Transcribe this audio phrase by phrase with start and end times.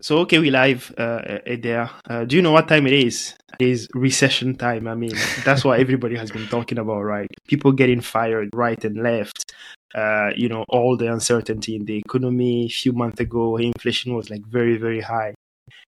[0.00, 1.90] So okay, we live uh, there.
[2.08, 3.34] Uh, do you know what time it is?
[3.58, 4.86] It is recession time.
[4.88, 7.28] I mean, that's what everybody has been talking about, right?
[7.48, 9.54] People getting fired right and left.
[9.94, 12.66] Uh, you know, all the uncertainty in the economy.
[12.66, 15.34] A few months ago, inflation was like very, very high.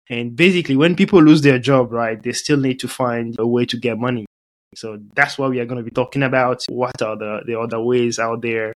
[0.08, 3.66] And basically, when people lose their job, right, they still need to find a way
[3.66, 4.26] to get money.
[4.74, 6.64] So that's what we are going to be talking about.
[6.68, 8.74] What are the, the other ways out there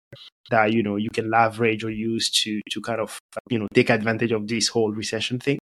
[0.49, 3.19] that, you know, you can leverage or use to, to kind of,
[3.49, 5.59] you know, take advantage of this whole recession thing.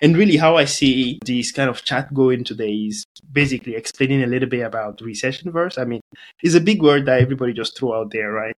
[0.00, 4.26] And really how I see this kind of chat going today is basically explaining a
[4.26, 5.78] little bit about recession verse.
[5.78, 6.00] I mean,
[6.42, 8.54] it's a big word that everybody just threw out there, right?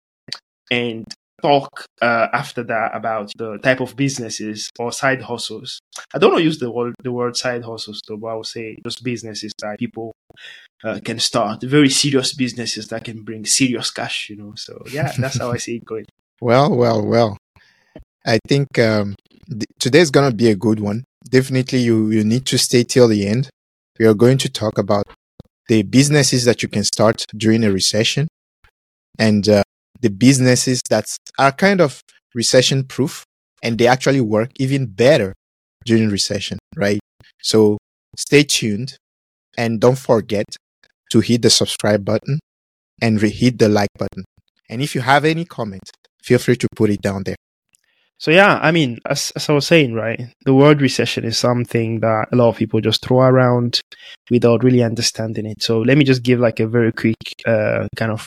[0.70, 1.06] And
[1.42, 5.80] talk uh, after that about the type of businesses or side hustles.
[6.14, 9.02] I don't use the word the word side hustles though, but I would say just
[9.04, 10.12] businesses that people
[10.84, 14.30] uh, can start, very serious businesses that can bring serious cash.
[14.30, 16.06] You know, so yeah, that's how I see it going.
[16.40, 17.36] Well, well, well.
[18.24, 19.16] I think um,
[19.50, 21.02] th- today's gonna be a good one.
[21.28, 23.50] Definitely, you you need to stay till the end.
[23.98, 25.08] We are going to talk about
[25.66, 28.28] the businesses that you can start during a recession,
[29.18, 29.64] and uh,
[30.00, 31.04] the businesses that
[31.38, 32.00] are kind of
[32.34, 33.24] recession proof
[33.62, 35.34] and they actually work even better
[35.84, 37.00] during recession, right?
[37.42, 37.78] So
[38.16, 38.96] stay tuned
[39.56, 40.46] and don't forget
[41.10, 42.38] to hit the subscribe button
[43.00, 44.24] and re- hit the like button.
[44.68, 45.90] And if you have any comment,
[46.22, 47.36] feel free to put it down there.
[48.18, 52.00] So yeah, I mean, as, as I was saying, right, the word recession is something
[52.00, 53.80] that a lot of people just throw around
[54.28, 55.62] without really understanding it.
[55.62, 58.26] So let me just give like a very quick uh, kind of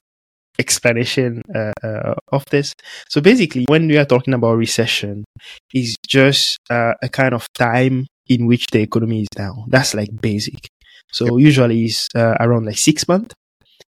[0.62, 2.74] explanation uh, uh, of this.
[3.10, 5.26] So basically, when we are talking about recession,
[5.74, 9.66] is just uh, a kind of time in which the economy is down.
[9.68, 10.70] That's like basic.
[11.12, 13.36] So usually it's uh, around like six months.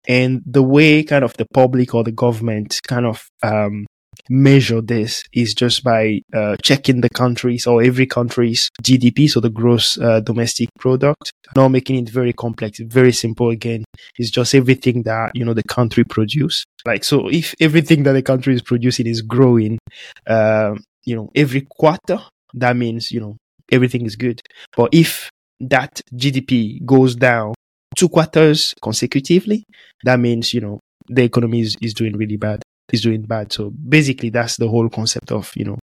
[0.08, 3.86] And the way kind of the public or the government kind of um,
[4.28, 9.50] measure this is just by uh, checking the countries or every country's GDP, so the
[9.50, 13.84] gross uh, domestic product, not making it very complex, very simple again.
[14.18, 16.64] It's just everything that, you know, the country produce.
[16.86, 19.78] Like, so if everything that the country is producing is growing,
[20.26, 22.20] uh, you know, every quarter,
[22.54, 23.36] that means, you know,
[23.70, 24.40] everything is good.
[24.76, 27.54] But if that GDP goes down
[27.96, 29.64] two quarters consecutively,
[30.04, 33.52] that means, you know, the economy is, is doing really bad is doing bad.
[33.52, 35.78] So basically, that's the whole concept of you know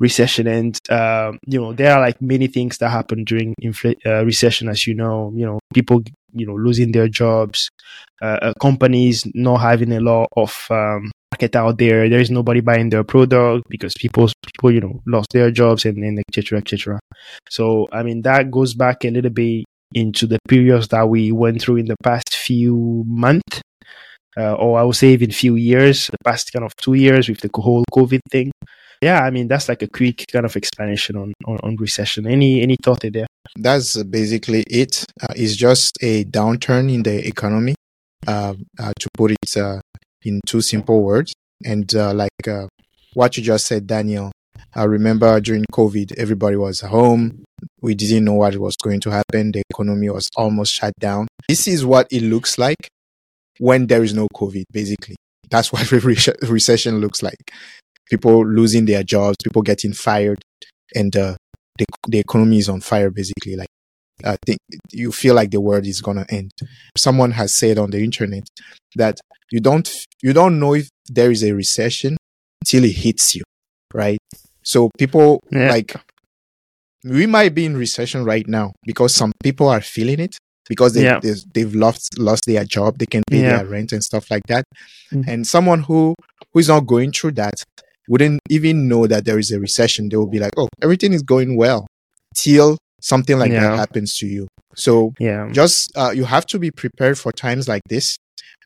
[0.00, 0.46] recession.
[0.46, 4.68] And uh, you know there are like many things that happen during infl- uh, recession,
[4.68, 5.32] as you know.
[5.34, 6.02] You know people
[6.34, 7.70] you know losing their jobs,
[8.20, 12.08] uh, uh companies not having a lot of um, market out there.
[12.08, 15.98] There is nobody buying their product because people people you know lost their jobs and
[15.98, 17.00] and etc etc.
[17.48, 19.64] So I mean that goes back a little bit
[19.94, 23.60] into the periods that we went through in the past few months
[24.36, 27.40] uh, or I would say even few years, the past kind of two years with
[27.40, 28.50] the whole COVID thing.
[29.00, 32.26] Yeah, I mean that's like a quick kind of explanation on on, on recession.
[32.26, 33.26] Any any thought there?
[33.56, 35.04] That's basically it.
[35.20, 37.74] Uh, it's just a downturn in the economy.
[38.26, 39.80] Uh, uh to put it uh,
[40.22, 41.34] in two simple words,
[41.64, 42.30] and uh, like
[43.14, 44.30] what you just said, Daniel.
[44.74, 47.44] I remember during COVID, everybody was home.
[47.82, 49.52] We didn't know what was going to happen.
[49.52, 51.28] The economy was almost shut down.
[51.46, 52.88] This is what it looks like
[53.58, 55.16] when there is no COVID, basically.
[55.50, 55.90] That's what
[56.42, 57.52] recession looks like.
[58.08, 60.42] People losing their jobs, people getting fired,
[60.94, 61.36] and uh,
[61.78, 63.56] the, the economy is on fire, basically.
[63.56, 63.68] Like,
[64.24, 64.58] I think
[64.90, 66.52] you feel like the world is gonna end.
[66.96, 68.44] Someone has said on the internet
[68.96, 69.18] that
[69.50, 69.90] you don't
[70.22, 72.16] you don't know if there is a recession
[72.64, 73.42] till it hits you,
[73.92, 74.18] right?
[74.62, 75.70] So people yeah.
[75.70, 75.94] like
[77.04, 80.36] we might be in recession right now because some people are feeling it,
[80.68, 81.20] because they, yeah.
[81.54, 83.58] they've lost lost their job they can pay yeah.
[83.58, 84.64] their rent and stuff like that
[85.12, 85.28] mm-hmm.
[85.28, 86.14] and someone who
[86.52, 87.54] who is not going through that
[88.08, 91.22] wouldn't even know that there is a recession they will be like oh everything is
[91.22, 91.86] going well
[92.34, 93.60] till something like yeah.
[93.60, 97.68] that happens to you so yeah just uh, you have to be prepared for times
[97.68, 98.16] like this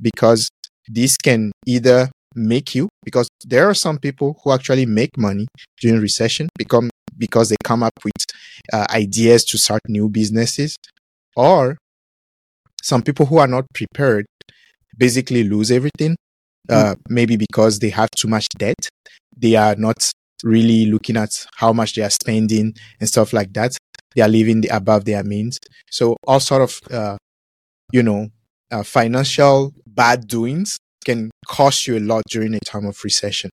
[0.03, 0.51] because
[0.89, 5.47] this can either make you because there are some people who actually make money
[5.81, 8.13] during recession become because they come up with
[8.73, 10.77] uh, ideas to start new businesses
[11.35, 11.79] or
[12.87, 14.27] some people who are not prepared
[14.97, 16.17] basically lose everything.
[16.69, 16.97] Uh, mm.
[17.09, 18.89] maybe because they have too much debt.
[19.37, 20.13] They are not
[20.45, 23.77] really looking at how much they are spending and stuff like that.
[24.15, 25.59] They are living the, above their means.
[25.91, 27.17] So all sort of, uh,
[27.93, 28.29] you know,
[28.71, 33.51] uh, financial bad doings can cost you a lot during a time of recession.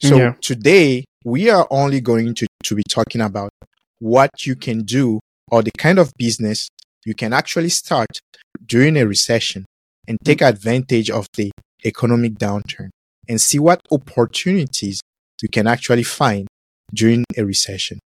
[0.00, 0.34] So yeah.
[0.40, 3.50] today we are only going to, to be talking about
[3.98, 5.18] what you can do
[5.50, 6.68] or the kind of business
[7.08, 8.20] you can actually start
[8.66, 9.64] during a recession
[10.06, 10.48] and take mm.
[10.48, 11.50] advantage of the
[11.86, 12.90] economic downturn
[13.28, 15.00] and see what opportunities
[15.42, 16.46] you can actually find
[16.92, 17.98] during a recession.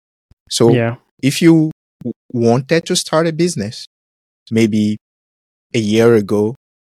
[0.49, 0.95] So yeah.
[1.21, 1.73] if you
[2.05, 3.87] w- wanted to start a business,
[4.53, 4.99] maybe
[5.75, 6.55] a year ago,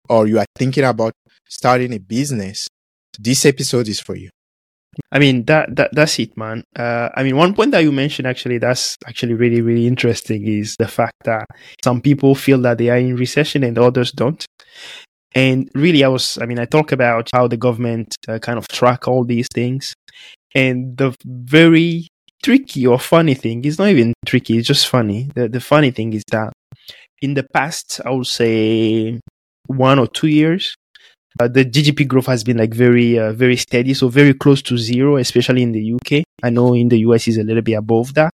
[0.09, 1.13] or you are thinking about
[1.49, 2.69] starting a business,
[3.19, 4.31] this episode is for you.
[5.13, 6.65] I mean that that that's it, man.
[6.75, 10.77] Uh, I mean, one point that you mentioned actually that's actually really really interesting is
[10.79, 11.47] the fact that
[11.85, 14.45] some people feel that they are in recession and others don't.
[15.35, 18.69] And really, I was I mean, I talk about how the government uh, kind of
[18.69, 19.95] track all these things,
[20.55, 22.09] and the very
[22.43, 25.31] tricky or funny thing is not even tricky; it's just funny.
[25.35, 26.53] The the funny thing is that
[27.23, 29.21] in the past, I would say
[29.67, 30.75] one or two years,
[31.39, 33.95] uh, the GDP growth has been like very, uh, very steady.
[33.95, 36.25] So very close to zero, especially in the UK.
[36.43, 38.33] I know in the US is a little bit above that.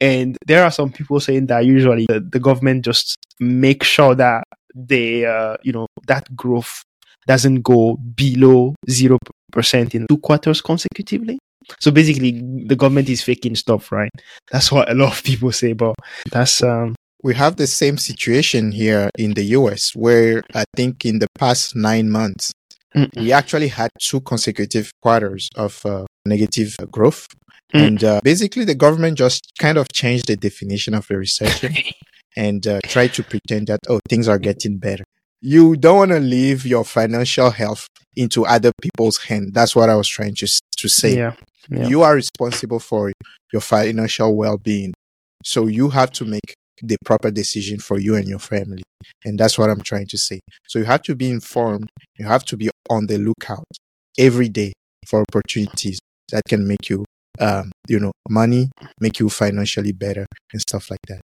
[0.00, 4.44] And there are some people saying that usually the, the government just make sure that
[4.74, 6.82] they, uh, you know, that growth
[7.26, 11.38] doesn't go below 0% in two quarters consecutively.
[11.78, 14.10] So basically the government is faking stuff, right?
[14.50, 15.94] That's what a lot of people say, but
[16.30, 21.18] that's, um, we have the same situation here in the US, where I think in
[21.20, 22.52] the past nine months,
[22.94, 23.08] Mm.
[23.16, 27.26] we actually had two consecutive quarters of uh, negative growth.
[27.74, 27.86] Mm.
[27.86, 31.74] And uh, basically, the government just kind of changed the definition of a recession
[32.36, 35.04] and uh, tried to pretend that, oh, things are getting better.
[35.40, 39.52] You don't want to leave your financial health into other people's hands.
[39.52, 40.46] That's what I was trying to,
[40.76, 41.16] to say.
[41.16, 41.34] yeah.
[41.70, 41.86] Yeah.
[41.86, 43.12] You are responsible for
[43.52, 44.92] your financial well being.
[45.44, 48.82] So you have to make the proper decision for you and your family.
[49.24, 50.40] And that's what I'm trying to say.
[50.68, 51.88] So you have to be informed.
[52.18, 53.64] You have to be on the lookout
[54.18, 54.72] every day
[55.06, 55.98] for opportunities
[56.30, 57.04] that can make you,
[57.40, 58.70] um, you know, money,
[59.00, 61.20] make you financially better and stuff like that.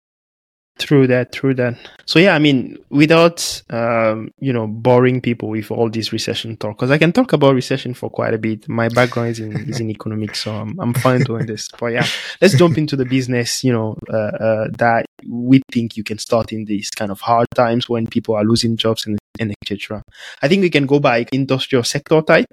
[0.79, 1.77] True that, true that.
[2.07, 6.79] So yeah, I mean, without um, you know, boring people with all this recession talk,
[6.79, 8.69] because I can talk about recession for quite a bit.
[8.69, 11.69] My background is in is in economics, so I'm I'm fine doing this.
[11.79, 12.07] But yeah,
[12.41, 13.63] let's jump into the business.
[13.63, 17.47] You know, uh, uh, that we think you can start in these kind of hard
[17.55, 20.03] times when people are losing jobs and and etc.
[20.41, 22.47] I think we can go by industrial sector type.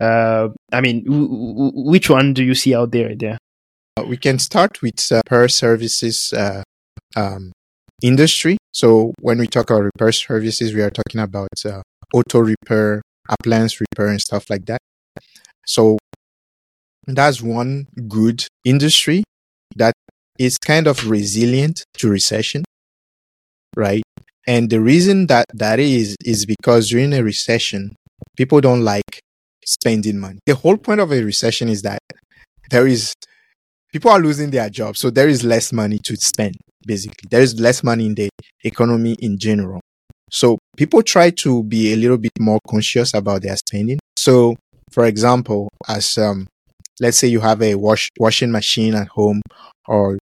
[0.00, 3.14] Uh, I mean, w- w- which one do you see out there?
[3.16, 3.38] There.
[3.96, 6.62] Uh, we can start with uh, repair services uh,
[7.16, 7.52] um,
[8.02, 8.56] industry.
[8.72, 11.82] So when we talk about repair services, we are talking about uh,
[12.14, 14.80] auto repair, appliance repair, and stuff like that.
[15.66, 15.98] So
[17.06, 19.24] that's one good industry
[19.76, 19.94] that
[20.38, 22.64] is kind of resilient to recession,
[23.76, 24.02] right?
[24.46, 27.94] And the reason that that is is because during a recession,
[28.36, 29.20] people don't like
[29.64, 30.38] spending money.
[30.46, 32.00] The whole point of a recession is that
[32.70, 33.12] there is
[33.92, 36.56] people are losing their jobs, so there is less money to spend.
[36.86, 38.30] Basically, there is less money in the
[38.64, 39.80] economy in general.
[40.30, 43.98] So people try to be a little bit more conscious about their spending.
[44.16, 44.56] So,
[44.90, 46.46] for example, as um,
[47.00, 49.42] let's say you have a wash washing machine at home,
[49.88, 50.18] or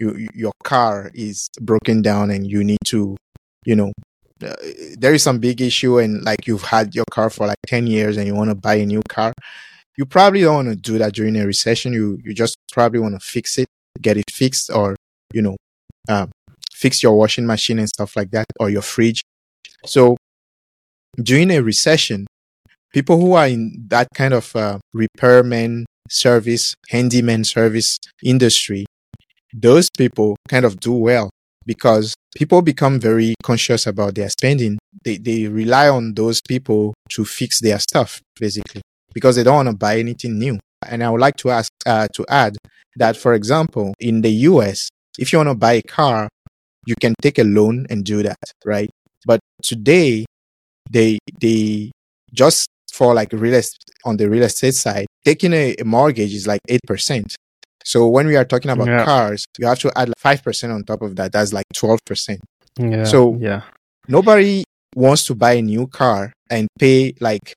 [0.00, 3.16] you, your car is broken down and you need to,
[3.64, 3.92] you know,
[4.42, 4.54] uh,
[4.98, 8.16] there is some big issue and like you've had your car for like 10 years
[8.16, 9.32] and you want to buy a new car
[9.96, 13.14] you probably don't want to do that during a recession you you just probably want
[13.14, 13.68] to fix it
[14.00, 14.96] get it fixed or
[15.32, 15.56] you know
[16.08, 16.30] um,
[16.72, 19.22] fix your washing machine and stuff like that or your fridge
[19.84, 20.16] so
[21.22, 22.26] during a recession
[22.92, 28.84] people who are in that kind of uh, repairman service handyman service industry
[29.52, 31.30] those people kind of do well
[31.66, 34.78] because people become very conscious about their spending.
[35.04, 38.82] They, they rely on those people to fix their stuff, basically,
[39.14, 40.58] because they don't want to buy anything new.
[40.86, 42.56] And I would like to ask, uh, to add
[42.96, 44.88] that, for example, in the US,
[45.18, 46.28] if you want to buy a car,
[46.86, 48.90] you can take a loan and do that, right?
[49.26, 50.24] But today,
[50.90, 51.92] they, they
[52.32, 56.46] just for like real estate, on the real estate side, taking a, a mortgage is
[56.46, 57.34] like 8%.
[57.84, 59.04] So when we are talking about Yeah.
[59.04, 61.32] cars, you have to add like five percent on top of that.
[61.32, 62.40] That's like twelve percent.
[62.78, 63.04] Yeah.
[63.04, 63.62] So- yeah.
[64.08, 64.62] Nobody
[64.94, 67.54] wants to buy a new car and pay like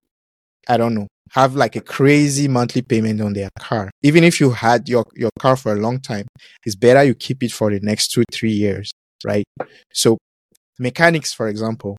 [0.67, 3.91] I don't know, have like a crazy monthly payment on their car.
[4.03, 6.25] Even if you had your your car for a long time,
[6.65, 8.91] it's better you keep it for the next two three years,
[9.25, 9.43] right?
[9.93, 10.17] So
[10.79, 11.97] mechanics, for example,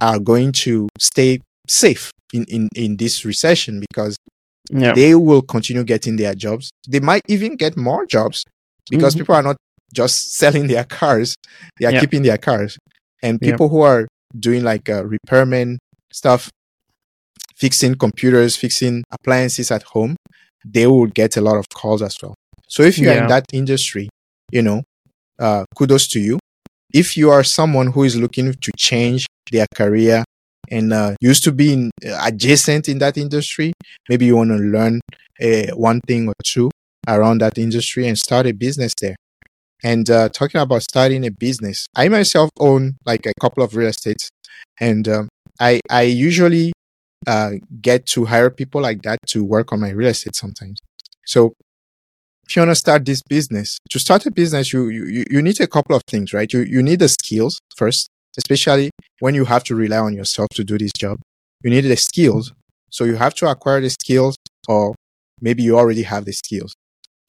[0.00, 4.16] are going to stay safe in in in this recession because
[4.70, 4.92] Yeah.
[4.94, 6.70] they will continue getting their jobs.
[6.88, 8.44] They might even get more jobs
[8.90, 9.18] because Mhm.
[9.18, 9.56] people are not
[9.92, 11.34] just selling their cars;
[11.78, 12.00] they are Yeah.
[12.00, 12.78] keeping their cars.
[13.22, 13.50] And Yeah.
[13.52, 14.06] people who are
[14.38, 15.78] doing like uh, repairman
[16.12, 16.48] stuff,
[17.56, 20.16] fixing computers, fixing appliances at home,
[20.64, 22.34] they will get a lot of calls as well.
[22.68, 23.22] So if you are Yeah.
[23.22, 24.08] in that industry,
[24.52, 24.82] you know,
[25.38, 26.38] uh, kudos to you.
[26.92, 30.24] If you are someone who is looking to change their career
[30.70, 31.90] and uh, used to be in,
[32.22, 33.72] adjacent in that industry,
[34.08, 35.00] maybe you want to learn
[35.42, 36.70] uh, one thing or two,
[37.08, 39.16] around that industry and start a business there.
[39.82, 43.88] And uh, talking about starting a business, I myself own like a couple of real
[43.88, 44.28] estates,
[44.78, 45.28] and um,
[45.58, 46.72] I I usually
[47.26, 50.78] uh, get to hire people like that to work on my real estate sometimes.
[51.26, 51.54] So
[52.46, 55.60] if you want to start this business, to start a business, you, you, you need
[55.60, 56.52] a couple of things, right?
[56.52, 60.64] You, you need the skills first, especially when you have to rely on yourself to
[60.64, 61.18] do this job.
[61.62, 62.52] You need the skills.
[62.90, 64.36] So you have to acquire the skills
[64.66, 64.94] or
[65.40, 66.74] maybe you already have the skills.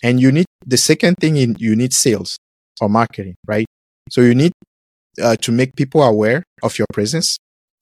[0.03, 2.37] And you need the second thing in, you need sales
[2.79, 3.65] or marketing, right?
[4.09, 4.53] So you need
[5.21, 7.37] uh, to make people aware of your presence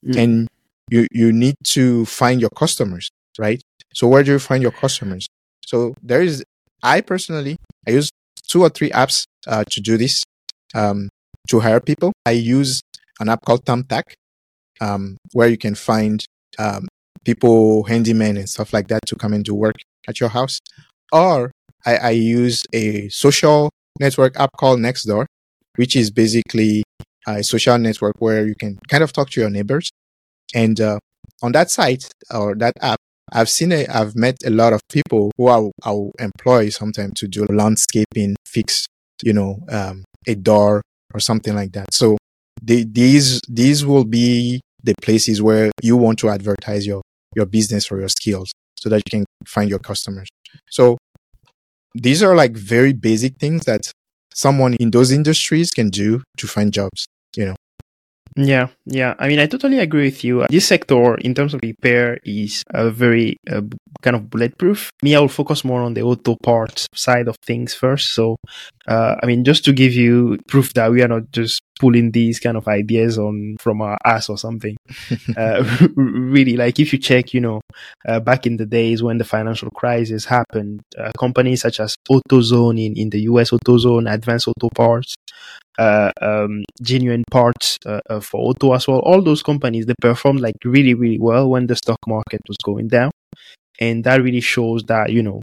[0.05, 0.21] mm.
[0.21, 0.47] and
[0.89, 3.61] you, you need to find your customers, right?
[3.93, 5.27] So where do you find your customers?
[5.65, 6.43] So there is,
[6.83, 8.09] I personally, I use
[8.47, 10.23] two or three apps uh, to do this,
[10.73, 11.09] um,
[11.49, 12.13] to hire people.
[12.25, 12.81] I use
[13.19, 14.03] an app called Thumbtack,
[14.81, 16.23] um, where you can find
[16.57, 16.87] um,
[17.25, 19.75] people, handymen and stuff like that to come and do work
[20.07, 20.59] at your house.
[21.11, 21.51] Or
[21.85, 23.69] I, I use a social
[23.99, 25.25] network app called Nextdoor,
[25.75, 26.83] which is basically
[27.27, 29.89] a social network where you can kind of talk to your neighbors.
[30.53, 30.99] And uh,
[31.41, 32.99] on that site or that app,
[33.31, 37.27] I've seen it, I've met a lot of people who I'll, I'll employ sometimes to
[37.27, 38.85] do landscaping, fix,
[39.23, 40.81] you know, um, a door
[41.13, 41.93] or something like that.
[41.93, 42.17] So
[42.61, 47.01] the, these, these will be the places where you want to advertise your,
[47.35, 50.27] your business or your skills so that you can find your customers.
[50.69, 50.97] So
[51.93, 53.91] these are like very basic things that
[54.33, 57.55] someone in those industries can do to find jobs, you know.
[58.35, 59.15] Yeah, yeah.
[59.19, 60.45] I mean, I totally agree with you.
[60.49, 63.61] This sector, in terms of repair, is a very uh,
[64.01, 64.91] kind of bulletproof.
[65.03, 68.13] Me, I will focus more on the auto parts side of things first.
[68.13, 68.37] So,
[68.87, 72.39] uh, I mean, just to give you proof that we are not just pulling these
[72.39, 74.77] kind of ideas on from our ass or something.
[75.37, 75.63] uh,
[75.95, 77.61] really, like if you check, you know,
[78.07, 82.83] uh, back in the days when the financial crisis happened, uh, companies such as AutoZone
[82.83, 85.15] in, in the US, AutoZone, Advanced Auto Parts,
[85.79, 88.99] uh, um, genuine parts uh, uh, for auto as well.
[88.99, 92.89] All those companies they performed like really really well when the stock market was going
[92.89, 93.11] down,
[93.79, 95.41] and that really shows that you know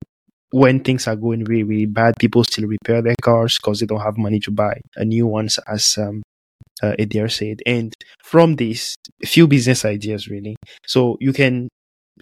[0.51, 4.01] when things are going really really bad, people still repair their cars because they don't
[4.01, 6.23] have money to buy a new ones, as um,
[6.83, 7.61] uh, Adair said.
[7.67, 10.57] And from this, few business ideas really.
[10.87, 11.69] So you can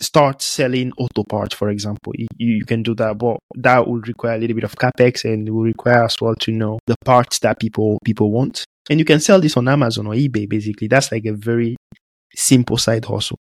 [0.00, 2.12] start selling auto parts, for example.
[2.16, 5.48] You, you can do that, but that will require a little bit of capex and
[5.48, 8.64] will require as well to know the parts that people people want.
[8.90, 10.48] And you can sell this on Amazon or eBay.
[10.48, 11.76] Basically, that's like a very
[12.34, 13.38] simple side hustle.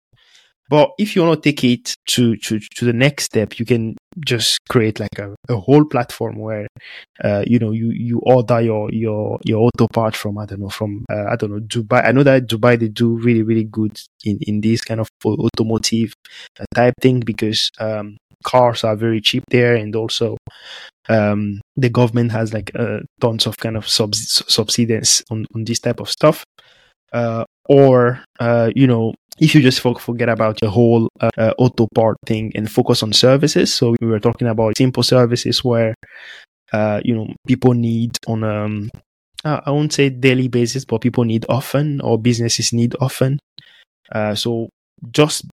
[0.68, 3.96] But if you want to take it to, to, to the next step, you can
[4.20, 6.66] just create like a, a whole platform where,
[7.24, 10.68] uh, you know, you, you order your, your, your auto part from, I don't know,
[10.68, 12.06] from, uh, I don't know, Dubai.
[12.06, 16.14] I know that Dubai, they do really, really good in, in this kind of automotive
[16.60, 20.36] uh, type thing because, um, cars are very cheap there and also,
[21.08, 25.80] um, the government has like, uh, tons of kind of subs- subsidies on, on this
[25.80, 26.44] type of stuff.
[27.68, 32.52] Or, uh, you know, if you just forget about the whole uh, auto part thing
[32.54, 33.72] and focus on services.
[33.72, 35.94] So we were talking about simple services where,
[36.72, 38.90] uh, you know, people need on um,
[39.44, 43.38] I won't say daily basis, but people need often or businesses need often.
[44.10, 44.68] Uh, so
[45.10, 45.46] just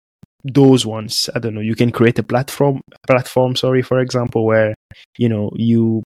[0.44, 1.62] those ones, I don't know.
[1.62, 3.56] You can create a platform, platform.
[3.56, 4.76] Sorry, for example, where
[5.18, 6.04] you know you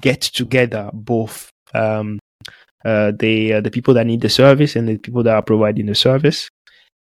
[0.00, 2.18] get together both um,
[2.86, 5.86] uh, the uh, the people that need the service and the people that are providing
[5.86, 6.48] the service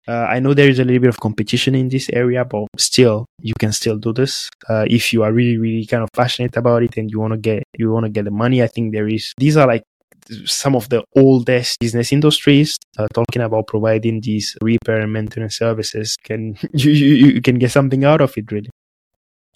[0.07, 3.25] uh, I know there is a little bit of competition in this area, but still,
[3.39, 6.83] you can still do this uh, if you are really, really kind of passionate about
[6.83, 8.63] it and you want to get you want to get the money.
[8.63, 9.33] I think there is.
[9.37, 9.83] These are like
[10.45, 16.17] some of the oldest business industries uh, talking about providing these repair and maintenance services.
[16.23, 18.69] Can you, you, you can get something out of it really?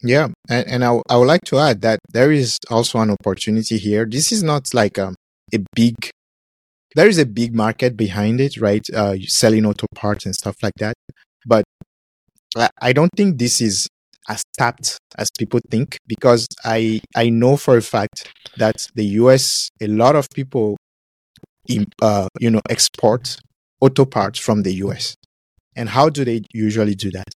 [0.03, 4.05] Yeah, and, and I, would like to add that there is also an opportunity here.
[4.05, 5.15] This is not like um,
[5.53, 5.95] a big
[6.95, 8.85] there is a big market behind it, right?
[8.93, 10.95] Uh, selling auto parts and stuff like that.
[11.45, 11.65] But
[12.81, 13.87] I don't think this is
[14.29, 19.69] as tapped as people think because I I know for a fact that the US
[19.81, 20.77] a lot of people
[22.01, 23.37] uh, you know export
[23.81, 25.15] auto parts from the US.
[25.75, 27.29] And how do they usually do that?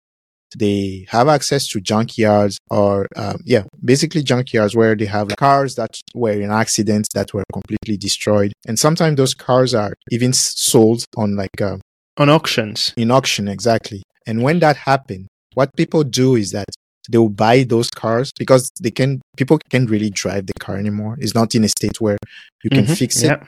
[0.56, 6.00] They have access to junkyards or um, yeah basically junkyards where they have cars that
[6.16, 8.54] were in accidents that were completely destroyed.
[8.68, 11.77] And sometimes those cars are even sold on like uh,
[12.18, 12.94] on auctions.
[12.98, 14.04] in auction exactly.
[14.25, 16.70] And when that happens what people do is that
[17.10, 21.18] they'll buy those cars because they can people can't really drive the car anymore.
[21.20, 22.18] It's not in a state where
[22.63, 23.27] you can mm-hmm, fix it.
[23.27, 23.44] Yeah.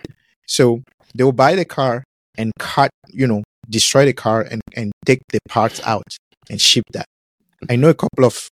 [0.48, 0.82] so
[1.16, 2.04] they'll buy the car
[2.38, 6.08] and cut you know destroy the car and, and take the parts out
[6.50, 7.06] and ship that.
[7.70, 8.50] I know a couple of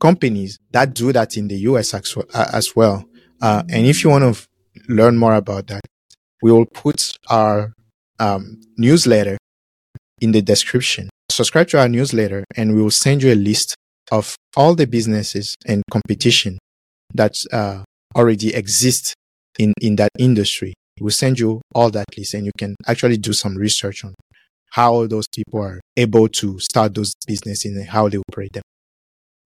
[0.00, 2.26] companies that do that in the US as well.
[2.32, 3.04] Uh, as well.
[3.40, 4.46] Uh, and if you want to f-
[4.88, 5.82] learn more about that,
[6.42, 7.72] we will put our
[8.18, 9.36] um, newsletter
[10.20, 11.08] in the description.
[11.30, 13.74] Subscribe to our newsletter and we will send you a list
[14.10, 16.58] of all the businesses and competition
[17.14, 17.82] that uh,
[18.14, 19.14] already exist
[19.58, 20.74] in, in that industry.
[21.00, 24.14] We'll send you all that list and you can actually do some research on
[24.76, 28.62] how those people are able to start those businesses and how they operate them.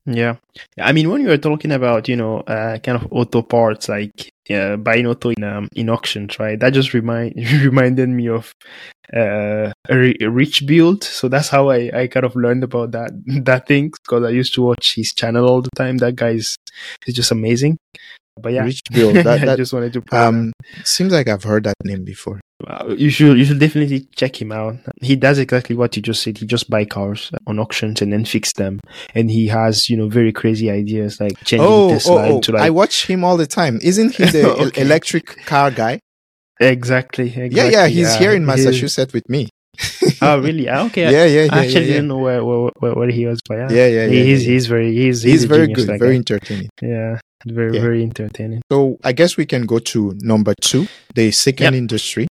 [0.05, 0.37] Yeah.
[0.77, 4.33] I mean, when you were talking about, you know, uh, kind of auto parts, like
[4.51, 6.59] uh, buying auto in, um, in auctions, right?
[6.59, 8.53] That just remind reminded me of
[9.15, 11.05] uh, a, a rich build.
[11.05, 13.13] So that's how I, I kind of learned about that
[13.45, 15.99] that thing because I used to watch his channel all the time.
[15.99, 16.57] That guy is,
[17.07, 17.77] is just amazing.
[18.37, 19.13] But yeah, Rich Bill.
[19.13, 22.40] That, I just wanted to um, seems like I've heard that name before.
[22.97, 24.77] You should you should definitely check him out.
[25.01, 26.39] He does exactly what you just said.
[26.39, 28.81] He just buy cars on auctions and then fix them.
[29.15, 32.53] And he has you know very crazy ideas like changing Oh, Tesla oh, oh, into
[32.53, 33.79] like I watch him all the time.
[33.83, 34.81] Isn't he the Okay.
[34.83, 36.01] electric car guy?
[36.61, 37.57] exactly, exactly.
[37.57, 39.49] Yeah, yeah, he's here in Massachusetts with me.
[40.21, 40.69] Oh really?
[40.69, 41.03] Ah, Okay.
[41.11, 41.87] Yeah, yeah, yeah, I actually yeah, yeah.
[41.95, 44.09] didn't know where, where where where he was, but yeah, Yeah, yeah, yeah.
[44.09, 46.17] He- he's he's very he's He's a very genius, good, very guy.
[46.17, 46.69] entertaining.
[46.83, 48.61] yeah, very very entertaining.
[48.71, 51.75] So I guess we can go to number two, the second Yep.
[51.75, 52.27] industry.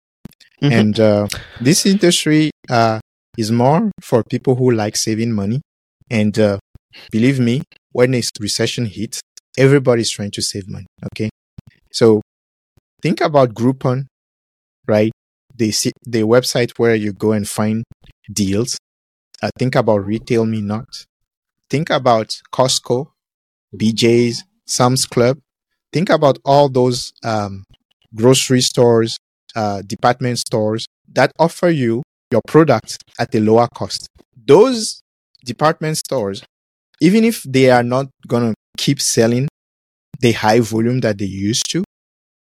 [0.63, 0.73] Mhm.
[0.73, 1.29] And uh,
[1.61, 3.01] this industry uh,
[3.37, 5.61] is more for people who like saving money.
[6.11, 6.59] And uh,
[7.11, 7.63] believe me,
[7.93, 9.21] when a recession hits,
[9.57, 10.87] everybody's trying to save money.
[11.13, 11.31] Okay.
[11.93, 12.23] So
[13.03, 14.07] think about Groupon,
[14.87, 15.13] right?
[15.57, 15.73] The,
[16.07, 17.85] the website where you go and find
[18.33, 18.79] deals.
[19.43, 20.87] Uh, think about Retail Me Not.
[21.71, 23.09] Think about Costco,
[23.77, 25.39] BJ's, Sam's Club.
[25.93, 27.65] Think about all those um,
[28.15, 29.19] grocery stores,
[29.55, 34.09] uh, department stores that offer you your products at a lower cost.
[34.47, 35.01] Those
[35.45, 36.43] department stores,
[37.01, 39.49] even if they are not going to keep selling
[40.21, 41.85] the high volume that they used to,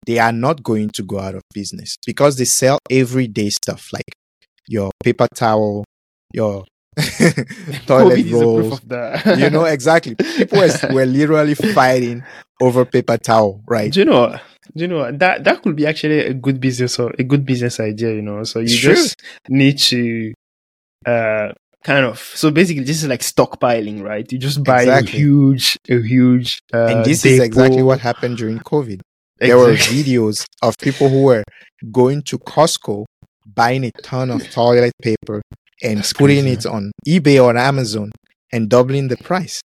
[0.06, 4.14] they are not going to go out of business because they sell everyday stuff like
[4.68, 5.84] your paper towel,
[6.34, 6.66] your
[7.86, 9.40] toilet COVID is a proof rolls.
[9.40, 10.16] You know exactly.
[10.16, 12.24] People were, were literally fighting
[12.62, 13.92] over paper towel, right?
[13.92, 14.38] Do you know?
[14.74, 18.14] You know that that could be actually a good business or a good business idea?
[18.14, 20.34] You know, so you just need to
[21.06, 21.50] uh
[21.84, 24.32] kind of so basically this is like stockpiling, right?
[24.32, 25.12] You just buy Exactly.
[25.12, 29.02] a huge a huge uh, and this is exactly what happened during COVID.
[29.40, 31.44] There were videos of people who were
[31.92, 33.06] going to Costco,
[33.56, 35.42] buying a ton of toilet paper
[35.82, 36.60] and That's putting crazy.
[36.60, 38.12] it on eBay or Amazon
[38.54, 39.60] and doubling the price.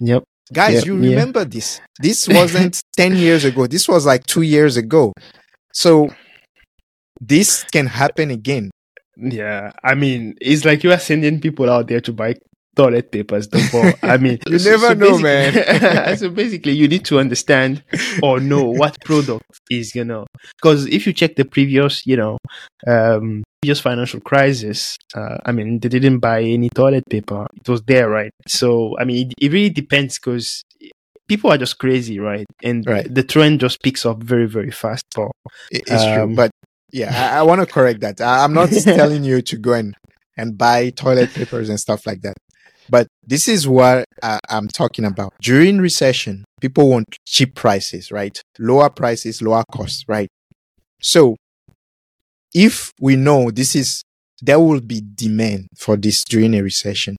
[0.00, 0.24] Yep.
[0.52, 1.10] Guys, Yep, you yeah.
[1.10, 1.80] remember this?
[2.00, 3.66] This wasn't 10 years ago.
[3.66, 5.12] This was like two years ago.
[5.72, 6.08] So
[7.20, 8.70] this can happen again.
[9.16, 9.72] Yeah.
[9.82, 12.34] I mean, it's like you are sending people out there to buy
[12.76, 13.48] toilet papers.
[13.48, 16.16] Therefore, I mean, You never know, man.
[16.18, 17.82] so basically, you need to understand
[18.22, 20.24] or know what product is gonna.
[20.60, 22.38] Because if you check the previous, you know,
[22.86, 27.46] um, previous financial crisis, uh, I mean, they didn't buy any toilet paper.
[27.56, 28.30] It was there, right?
[28.46, 30.62] So, I mean, it, it really depends because
[31.28, 32.46] people are just crazy, right?
[32.62, 33.12] And Right.
[33.12, 35.04] the trend just picks up very, very fast.
[35.14, 35.30] But
[35.70, 36.22] It- It's true.
[36.24, 36.50] Um, But
[36.92, 38.20] yeah, I, I want to correct that.
[38.20, 39.94] I, I'm not telling you to go and,
[40.36, 42.34] and buy toilet papers and stuff like that.
[42.88, 45.34] But this is what I, I'm talking about.
[45.40, 48.40] During recession, people want cheap prices, right?
[48.58, 50.28] Lower prices, lower costs, right?
[51.02, 51.36] So
[52.54, 54.02] if we know this is,
[54.40, 57.16] there will be demand for this during a recession.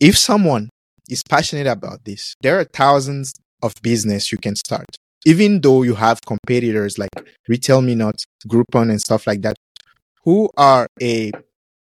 [0.00, 0.70] If someone
[1.08, 4.86] is passionate about this, there are thousands of business you can start.
[5.26, 7.10] Even though you have competitors like
[7.48, 9.56] Retail Me Not, Groupon, and stuff like that,
[10.24, 11.32] who are a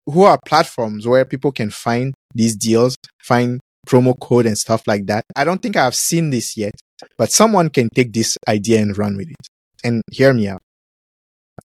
[0.06, 5.06] who are platforms where people can find these deals, find promo code and stuff like
[5.06, 5.24] that.
[5.36, 6.74] I don't think I've seen this yet,
[7.18, 9.48] but someone can take this idea and run with it.
[9.84, 10.62] And hear me out.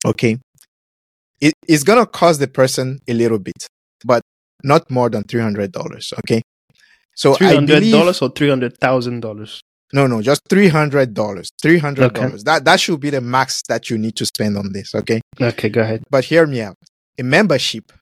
[0.07, 0.39] Okay.
[1.41, 3.67] It, it's going to cost the person a little bit,
[4.05, 4.23] but
[4.65, 6.13] not more than $300.
[6.21, 6.41] Okay.
[7.15, 9.61] So three I hundred believe, dollars or three hundred thousand dollars.
[9.93, 11.15] no, no, just $300.
[11.15, 11.99] $300.
[11.99, 12.37] Okay.
[12.45, 14.95] That, that should be the max that you need to spend on this.
[14.95, 15.21] Okay.
[15.41, 16.03] Okay, go ahead.
[16.11, 16.77] But hear me out.
[17.19, 17.93] A membership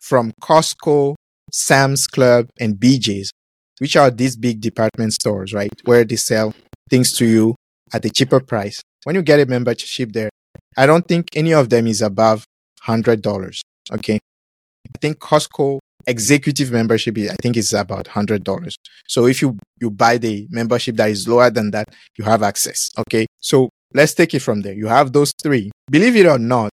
[0.00, 1.14] from Costco,
[1.52, 3.32] Sam's Club, and BJ's,
[3.78, 5.72] which are these big department stores, right?
[5.84, 6.54] Where they sell
[6.90, 7.54] things to you
[7.92, 8.82] at a cheaper price.
[9.04, 10.30] When you get a membership there,
[10.76, 12.44] I don't think any of them is above
[12.86, 13.60] $100.
[13.92, 14.14] Okay.
[14.14, 18.74] I think Costco executive membership, I think is about $100.
[19.06, 22.90] So if you, you buy the membership that is lower than that, you have access.
[22.98, 23.26] Okay.
[23.40, 24.72] So let's take it from there.
[24.72, 25.70] You have those three.
[25.90, 26.72] Believe it or not,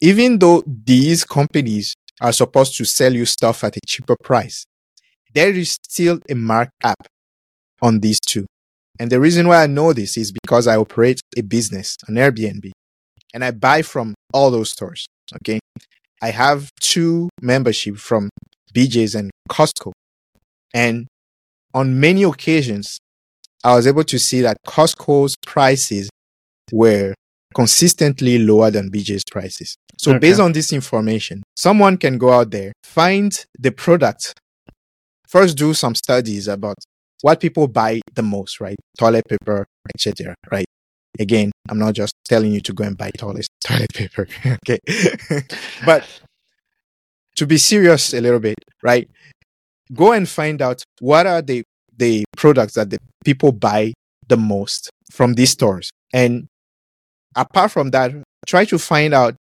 [0.00, 4.64] even though these companies are supposed to sell you stuff at a cheaper price,
[5.34, 7.06] there is still a markup
[7.80, 8.46] on these two.
[8.98, 12.70] And the reason why I know this is because I operate a business, an Airbnb,
[13.32, 15.06] and I buy from all those stores.
[15.36, 15.58] Okay.
[16.22, 18.28] I have two membership from
[18.74, 19.92] BJ's and Costco.
[20.74, 21.06] And
[21.72, 22.98] on many occasions,
[23.64, 26.10] I was able to see that Costco's prices
[26.72, 27.14] were
[27.54, 29.76] consistently lower than BJ's prices.
[29.98, 30.18] So Okay.
[30.20, 34.34] based on this information, someone can go out there, find the product,
[35.28, 36.76] first do some studies about
[37.22, 38.76] what people buy the most, right?
[38.98, 40.34] Toilet paper, etc.
[40.50, 40.64] Right?
[41.18, 44.78] Again, I'm not just telling you to go and buy toilet toilet paper, okay?
[45.84, 46.04] but
[47.36, 49.08] to be serious a little bit, right?
[49.92, 51.62] Go and find out what are the
[51.96, 53.92] the products that the people buy
[54.28, 56.46] the most from these stores, and
[57.34, 58.12] apart from that,
[58.46, 59.34] try to find out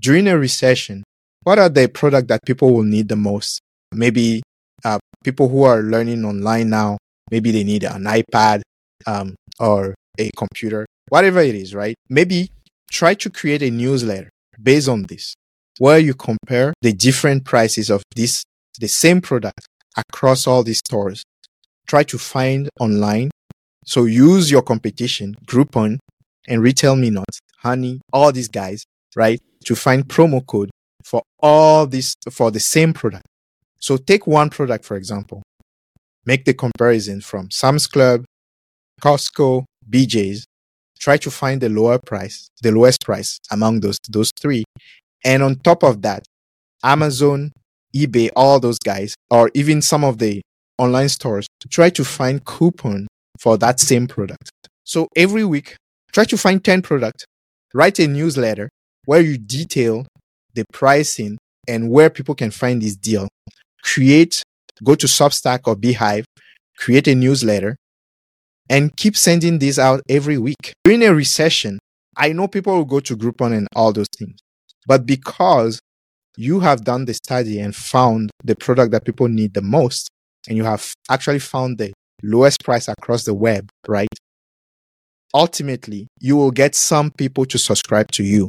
[0.00, 1.04] during a recession
[1.44, 3.60] what are the products that people will need the most.
[3.92, 4.42] Maybe
[4.84, 6.98] uh, people who are learning online now,
[7.30, 8.62] maybe they need an iPad
[9.06, 11.94] um, or a computer, whatever it is, right?
[12.08, 12.50] Maybe
[12.90, 14.30] try to create a newsletter
[14.62, 15.34] based on this,
[15.78, 18.44] where you compare the different prices of this,
[18.78, 21.24] the same product across all these stores.
[21.86, 23.30] Try to find online.
[23.84, 25.98] So use your competition, Groupon
[26.48, 27.26] and Retail Me Not,
[27.58, 29.40] Honey, all these guys, right?
[29.66, 30.70] To find promo code
[31.04, 33.26] for all this, for the same product.
[33.78, 35.42] So take one product, for example,
[36.24, 38.24] make the comparison from Sam's Club,
[39.00, 40.46] Costco, BJ's,
[41.00, 44.64] try to find the lower price, the lowest price among those, those three.
[45.24, 46.24] And on top of that,
[46.84, 47.52] Amazon,
[47.94, 50.42] eBay, all those guys, or even some of the
[50.78, 53.06] online stores, try to find coupon
[53.40, 54.50] for that same product.
[54.84, 55.76] So every week,
[56.12, 57.24] try to find 10 products,
[57.74, 58.68] write a newsletter
[59.04, 60.06] where you detail
[60.54, 63.28] the pricing and where people can find this deal.
[63.82, 64.42] Create,
[64.84, 66.24] go to Substack or beehiiv,
[66.78, 67.76] create a newsletter,
[68.68, 70.72] and keep sending this out every week.
[70.84, 71.78] During a recession,
[72.16, 74.38] I know people will go to Groupon and all those things,
[74.86, 75.80] but because
[76.36, 80.08] you have done the study and found the product that people need the most,
[80.48, 84.08] and you have actually found the lowest price across the web, right?
[85.34, 88.48] Ultimately, you will get some people to subscribe to you.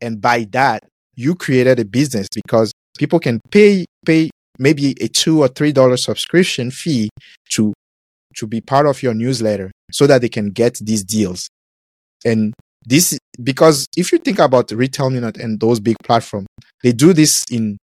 [0.00, 0.84] And by that,
[1.16, 5.96] you created a business because people can pay, pay maybe a two or three dollar
[5.96, 7.10] subscription fee
[7.50, 7.72] to,
[8.36, 11.48] to be part of your newsletter so that they can get these deals.
[12.24, 12.54] And
[12.86, 16.46] this, because if you think about Retail Me Not and those big platforms,
[16.82, 17.78] they do this in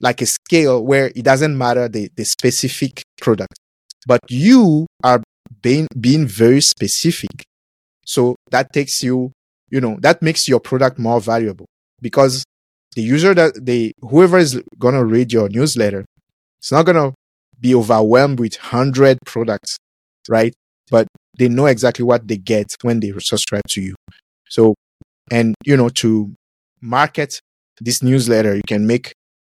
[0.00, 3.54] like a scale where it doesn't matter the, the specific product,
[4.06, 5.22] but you are
[5.62, 7.44] being, being very specific.
[8.04, 9.32] So that takes you,
[9.70, 11.66] you know, that makes your product more valuable
[12.00, 12.44] because
[12.96, 16.04] the user that they, whoever is going to read your newsletter,
[16.58, 17.14] it's not going to
[17.60, 19.76] be overwhelmed with hundred products,
[20.28, 20.52] right?
[20.90, 21.06] But
[21.38, 23.94] they know exactly what they get when they subscribe to you.
[24.48, 24.74] So,
[25.30, 26.34] and you know, to
[26.80, 27.40] market
[27.80, 29.12] this newsletter, you can make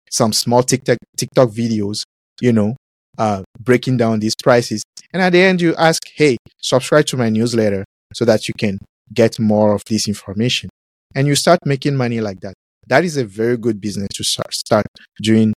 [0.10, 2.04] some small TikTok, TikTok videos,
[2.41, 2.76] you know,
[3.17, 4.84] uh, breaking down these prices.
[5.13, 8.80] And at the end, you ask, Hey, subscribe to my newsletter so that you can
[9.13, 10.70] get more of this information.
[11.15, 12.54] And you start making money like that.
[12.88, 14.86] That is a very good business to start, start
[15.22, 15.54] during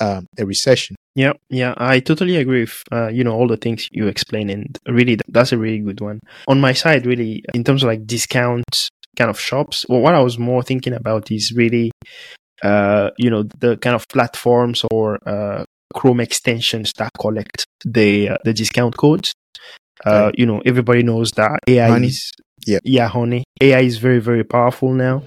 [0.00, 0.96] um, a recession.
[1.14, 4.76] Yeah, yeah, I totally agree with uh, you know all the things you explain, and
[4.88, 6.18] really that's a really good one.
[6.48, 10.20] On my side, really, in terms of like discount kind of shops, well, what I
[10.20, 11.92] was more thinking about is really,
[12.62, 18.36] uh, you know, the kind of platforms or uh, Chrome extensions that collect the uh,
[18.44, 19.32] the discount codes.
[20.04, 20.40] Uh, Okay.
[20.40, 22.06] you know, everybody knows that AI Honey.
[22.08, 22.32] is
[22.66, 22.78] Yeah.
[22.84, 23.44] yeah, honey.
[23.60, 25.22] AI is very very powerful now,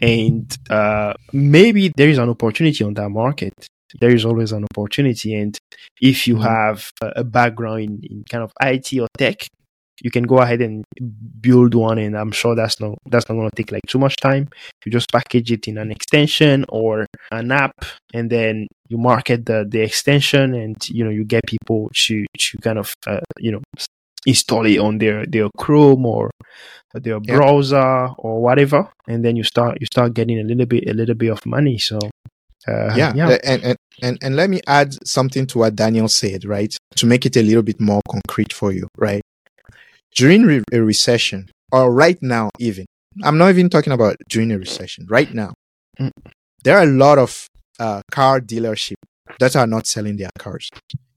[0.00, 3.54] and uh, maybe there is an opportunity on that market
[4.00, 5.34] there is always an opportunity.
[5.34, 5.56] And
[6.00, 6.42] if you Mhm.
[6.42, 9.46] have a, a background in, in kind of IT or tech,
[10.02, 10.84] you can go ahead and
[11.40, 11.98] build one.
[11.98, 14.48] And I'm sure that's not that's not going to take like too much time.
[14.84, 17.72] You just package it in an extension or an app,
[18.14, 22.58] and then you market the the extension, and you know you get people to to
[22.58, 23.60] kind of uh, you know
[24.26, 26.30] install it on their their Chrome or
[26.94, 27.36] their Yeah.
[27.36, 31.14] browser or whatever, and then you start you start getting a little bit a little
[31.14, 31.78] bit of money.
[31.78, 31.98] So.
[32.66, 36.44] Uh, yeah, yeah, And, and and and let me add something to what Daniel said,
[36.44, 36.74] right?
[36.96, 39.22] To make it a little bit more concrete for you, right?
[40.14, 42.86] During re- a recession, or right now, even
[43.22, 45.06] I'm not even talking about during a recession.
[45.08, 45.52] Right now,
[46.00, 46.10] Mm.
[46.62, 47.46] there are a lot of
[47.80, 48.94] uh, car dealership
[49.40, 50.70] that are not selling their cars,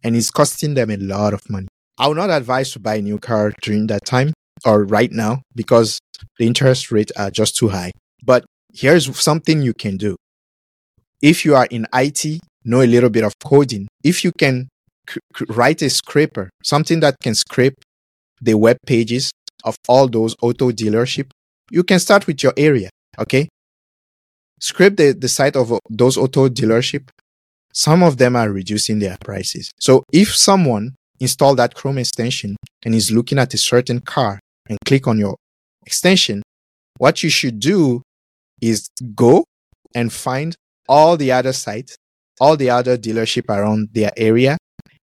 [0.04, 1.68] and it's costing them a lot of money.
[2.00, 4.34] I would not advise to buy a new car during that time
[4.66, 6.00] or right now because
[6.40, 7.92] the interest rates are just too high.
[8.24, 10.16] But here's something you can do
[11.22, 13.88] if you are in IT, know a little bit of coding.
[14.04, 14.70] If you can
[15.10, 17.76] c- c- write a scraper, something that can scrape
[18.42, 19.32] the web pages
[19.64, 21.32] of all those auto dealership.
[21.70, 23.48] You can start with your area, okay?
[24.60, 27.10] Scrape the, the site of uh, those auto dealership.
[27.74, 29.72] Some of them are reducing their prices.
[29.80, 34.78] So if someone installed that Chrome extension and is looking at a certain car and
[34.86, 35.36] click on your
[35.86, 36.42] extension,
[36.98, 38.02] what you should do
[38.62, 39.46] is go
[39.96, 40.56] and find
[40.90, 41.96] all the other sites,
[42.40, 44.58] all the other dealership around their area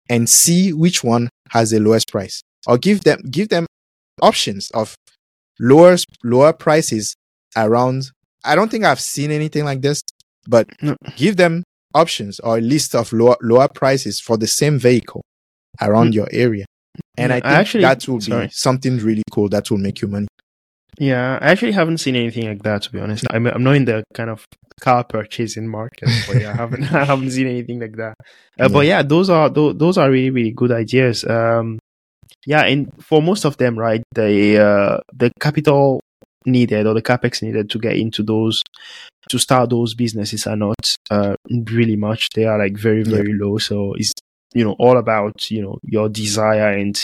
[0.09, 3.65] and see which one has the lowest price or give them, give them
[4.21, 4.95] options of
[5.59, 7.15] lower, lower prices
[7.55, 8.11] around.
[8.43, 10.01] I don't think I've seen anything like this,
[10.47, 10.95] but No.
[11.15, 15.21] give them options or a list of lower, lower prices for the same vehicle
[15.81, 16.15] around Mm.
[16.15, 16.65] your area.
[17.17, 18.47] And Yeah, I I think actually- that will sorry.
[18.47, 20.27] be something really cool that will make you money.
[20.99, 23.25] Yeah, I actually haven't seen anything like that to be honest.
[23.31, 24.45] I'm I'm not in the kind of
[24.79, 28.13] car purchasing market, but yeah, I haven't I haven't seen anything like that.
[28.59, 31.23] Uh, But yeah, those are those, those are really really good ideas.
[31.25, 31.79] Um,
[32.45, 35.99] yeah, and for most of them, right, the uh, the capital
[36.45, 38.61] needed or the capex needed to get into those
[39.29, 41.35] to start those businesses are not uh,
[41.71, 42.29] really much.
[42.35, 43.17] They are like very Yeah.
[43.17, 43.57] very low.
[43.57, 44.13] So it's
[44.53, 46.95] you know all about you know your desire and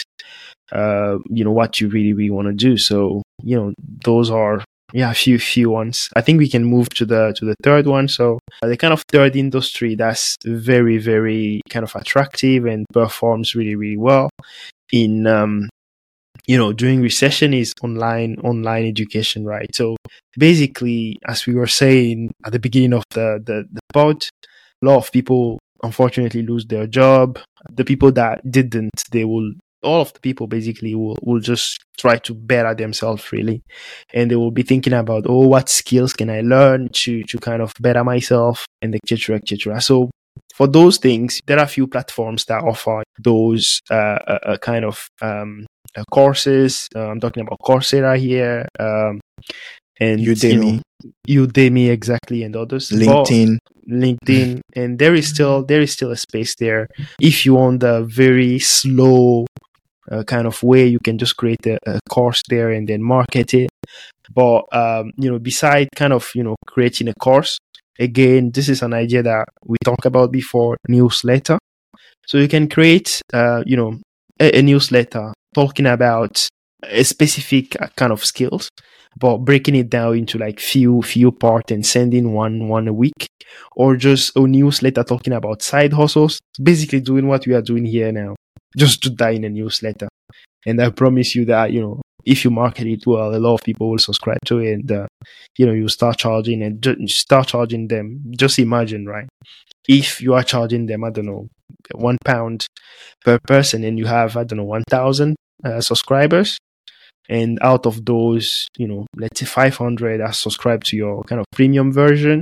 [0.71, 2.77] uh, you know what you really really want to do.
[2.77, 3.73] So you know
[4.03, 6.09] those are yeah a few few ones.
[6.15, 8.07] I think we can move to the to the third one.
[8.07, 13.55] So uh, the kind of third industry that's very very kind of attractive and performs
[13.55, 14.29] really really well
[14.91, 15.69] in um
[16.47, 19.95] you know during recession is online online education right so
[20.37, 24.27] basically as we were saying at the beginning of the the, the pod
[24.81, 27.37] a lot of people unfortunately lose their job
[27.69, 29.51] the people that didn't they will
[29.83, 33.61] all of the people basically will, will just try to better themselves really
[34.13, 37.61] and they will be thinking about oh what skills can i learn to to kind
[37.61, 40.09] of better myself and etc etc so
[40.53, 43.93] for those things there are a few platforms that offer those uh,
[44.27, 45.65] uh, uh, kind of um,
[45.95, 49.19] uh, courses uh, i'm talking about coursera here um,
[49.99, 50.81] and Udemy.
[51.27, 53.57] udemy exactly and others But- LinkedIn.
[53.89, 56.87] LinkedIn, and there is still there is still a space there.
[57.19, 59.47] If you want the very slow
[60.11, 63.53] uh, kind of way, you can just create a, a course there and then market
[63.53, 63.69] it.
[64.33, 67.57] But um, you know, beside kind of you know creating a course,
[67.99, 70.77] again, this is an idea that we talked about before.
[70.87, 71.57] Newsletter,
[72.25, 73.99] so you can create uh, you know
[74.39, 76.47] a, a newsletter talking about
[76.83, 78.69] a specific uh, kind of skills
[79.17, 83.27] but breaking it down into like few few part and sending one one a week
[83.75, 88.11] or just a newsletter talking about side hustles basically doing what we are doing here
[88.11, 88.35] now
[88.77, 90.07] just do that in a newsletter.
[90.65, 93.63] And i promise you that you know if you market it well a lot of
[93.63, 95.07] people will subscribe to it and uh,
[95.57, 98.21] you know you start charging and ju- start charging them.
[98.37, 99.27] Just imagine right?
[99.87, 101.47] If you are charging them i don't know
[101.95, 102.67] one pound
[103.23, 106.57] per person and you have i don't know 1000 uh, subscribers
[107.29, 111.45] and out of those you know let's say 500 are subscribed to your kind of
[111.51, 112.41] premium version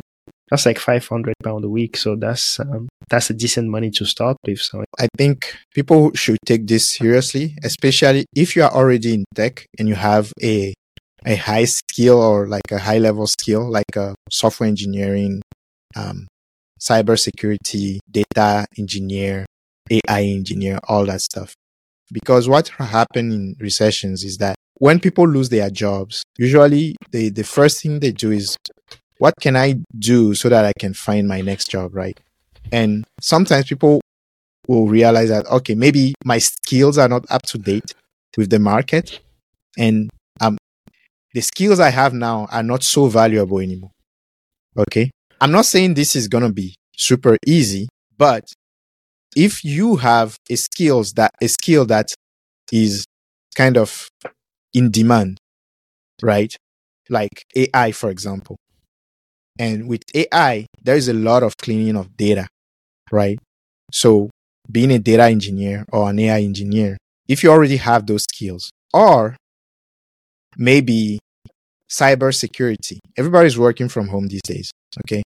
[0.50, 4.38] that's like 500 pound a week so that's um, that's a decent money to start
[4.46, 9.26] with so I think people should take this seriously, especially if you are already in
[9.36, 10.74] tech and you have a
[11.26, 15.42] a high skill or like a high level skill, like a software engineering,
[15.96, 16.28] um,
[16.80, 19.46] cybersecurity, data engineer,
[19.90, 21.54] AI engineer, all that stuff.
[22.12, 27.44] Because what happens in recessions is that when people lose their jobs, usually they, the
[27.44, 28.56] first thing they do is,
[29.20, 32.20] what can I do so that I can find my next job, right?
[32.72, 34.02] And sometimes people
[34.68, 37.94] will realize that okay maybe my skills are not up to date
[38.38, 39.20] with the market
[39.78, 40.10] and
[40.42, 40.58] um
[41.34, 43.92] the skills i have now are not so valuable anymore
[44.78, 45.10] okay?
[45.42, 48.44] I'm not saying this is going to be super easy but
[49.36, 52.14] if you have a skills that a skill that
[52.72, 53.06] is
[53.56, 54.10] kind of
[54.74, 55.38] in demand
[56.22, 56.56] right?
[57.10, 58.58] Like ai for example
[59.60, 62.48] and with ai there is a lot of cleaning of data
[63.12, 63.40] right
[63.92, 64.30] so
[64.70, 69.38] being a data engineer or an AI engineer, if you already have those skills, or
[70.58, 71.20] maybe
[71.90, 74.72] cybersecurity, everybody's working from home these days.
[75.06, 75.24] Okay.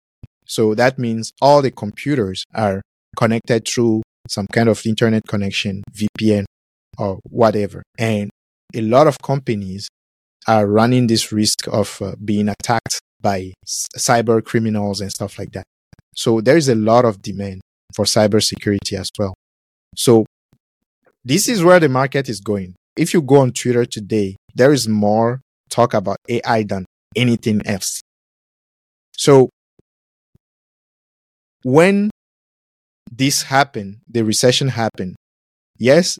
[0.47, 2.83] So that means all the computers are
[3.16, 6.45] connected through some kind of internet connection, VPN
[6.99, 7.83] or whatever.
[7.99, 8.31] And
[8.75, 9.88] a lot of companies
[10.47, 15.53] are running this risk of uh, being attacked by s- cyber criminals and stuff like
[15.53, 15.65] that.
[16.15, 17.61] So there is a lot of demand
[17.95, 19.35] for cybersecurity as well.
[19.97, 20.27] So
[21.25, 22.75] this is where the market is going.
[22.97, 28.03] If you go on Twitter today, there is more talk about AI than anything else.
[29.17, 29.51] So
[31.63, 32.11] when
[33.11, 35.17] this happened, the recession happened,
[35.79, 36.19] yes,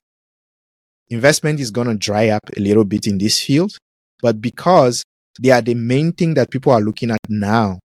[1.09, 3.77] investment is going to dry up a little bit in this field,
[4.23, 5.03] but because
[5.41, 7.79] they are the main thing that people are looking at now,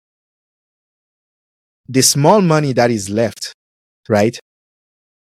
[1.88, 3.54] the small money that is left,
[4.10, 4.38] right,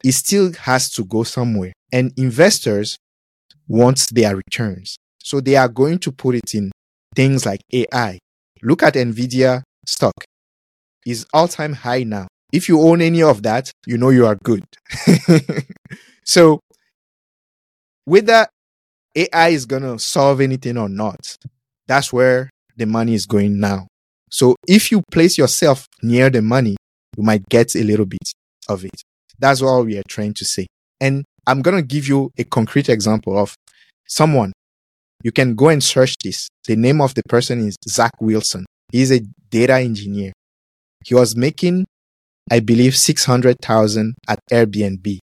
[0.04, 1.72] it still has to go somewhere.
[1.92, 2.98] And investors
[3.66, 4.96] want their returns.
[5.22, 6.70] So they are going to put it in
[7.16, 8.18] things like AI.
[8.62, 10.14] Look at Nvidia stock.
[11.06, 12.28] Is all-time high now.
[12.52, 14.64] If you own any of that, you know you are good.
[16.24, 16.60] so
[18.04, 18.46] whether
[19.16, 21.36] AI is going to solve anything or not,
[21.86, 23.86] that's where the money is going now.
[24.30, 26.76] So if you place yourself near the money,
[27.16, 28.32] you might get a little bit
[28.68, 29.02] of it.
[29.38, 30.66] That's what we are trying to say.
[31.00, 33.54] And I'm going to give you a concrete example of
[34.08, 34.52] someone.
[35.22, 36.48] You can go and search this.
[36.66, 38.66] The name of the person is Zach Wilson.
[38.90, 39.20] He's a
[39.50, 40.32] data engineer.
[41.04, 41.84] He was making,
[42.50, 45.18] I believe, 600,000 at Airbnb.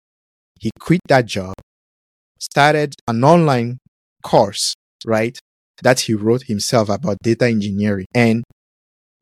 [0.59, 1.55] He quit that job,
[2.39, 3.79] started an online
[4.23, 5.37] course, right?
[5.83, 8.05] That he wrote himself about data engineering.
[8.13, 8.43] And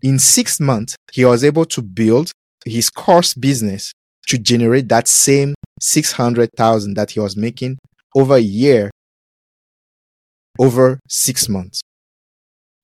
[0.02, 2.32] in six months, he was able to build
[2.66, 3.94] his course business
[4.28, 7.78] to generate that same 600,000 that he was making
[8.16, 8.92] over a year,
[10.60, 11.82] over six months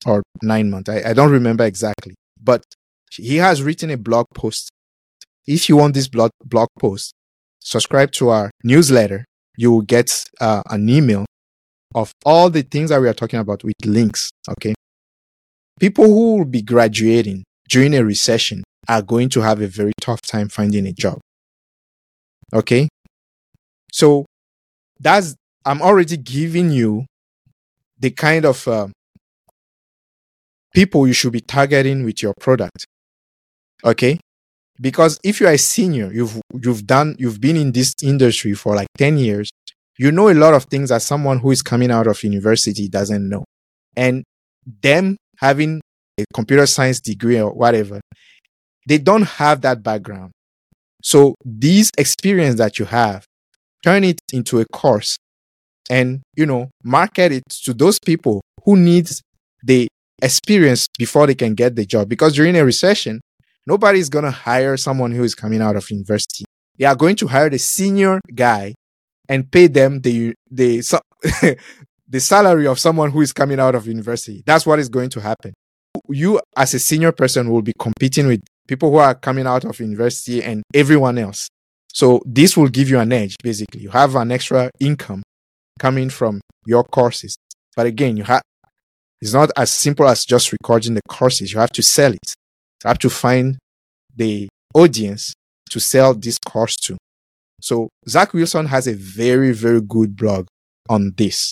[0.06, 0.90] or nine months.
[0.90, 2.64] I, I don't remember exactly, but
[3.12, 4.70] he has written a blog post.
[5.46, 7.14] If you want this blog, blog post,
[7.60, 9.26] subscribe to our newsletter.
[9.58, 11.26] You will get uh, an email
[11.96, 14.30] of all the things that we are talking about with links.
[14.50, 14.76] Okay.
[15.80, 20.22] People who will be graduating during a recession are going to have a very tough
[20.22, 21.20] time finding a job.
[22.54, 22.90] Okay.
[23.92, 24.26] So
[25.00, 27.06] that's, I'm already giving you
[27.98, 28.88] the kind of uh,
[30.74, 32.86] people you should be targeting with your product.
[33.84, 34.20] Okay.
[34.80, 38.76] Because if you are a senior, you've, you've done, you've been in this industry for
[38.76, 39.50] like 10 years,
[39.98, 43.28] you know a lot of things that someone who is coming out of university doesn't
[43.28, 43.46] know.
[43.96, 44.24] And
[44.82, 45.82] them having
[46.20, 48.02] a computer science degree or whatever,
[48.88, 50.32] they don't have that background.
[51.02, 53.26] So these experience that you have,
[53.84, 55.18] turn it into a course
[55.90, 59.10] and, you know, market it to those people who need
[59.64, 59.88] the
[60.22, 62.10] experience before they can get the job.
[62.10, 63.22] Because during a recession,
[63.68, 66.46] nobody's going to hire someone who is coming out of university.
[66.78, 68.74] They are going to hire the senior guy
[69.30, 70.82] and pay them the, the,
[72.08, 74.44] the salary of someone who is coming out of university.
[74.46, 75.54] That's what is going to happen.
[76.10, 79.80] You as a senior person will be competing with people who are coming out of
[79.80, 81.50] university and everyone else.
[81.94, 83.82] So this will give you an edge, basically.
[83.82, 85.24] You have an extra income
[85.80, 87.38] coming from your courses.
[87.76, 88.42] But again, you have,
[89.22, 91.54] it's not as simple as just recording the courses.
[91.54, 92.34] You have to sell it.
[92.84, 93.58] You have to find
[94.16, 95.34] the audience
[95.70, 96.98] to sell this course to.
[97.66, 100.46] So Zach Wilson has a very, very good blog
[100.88, 101.52] on this.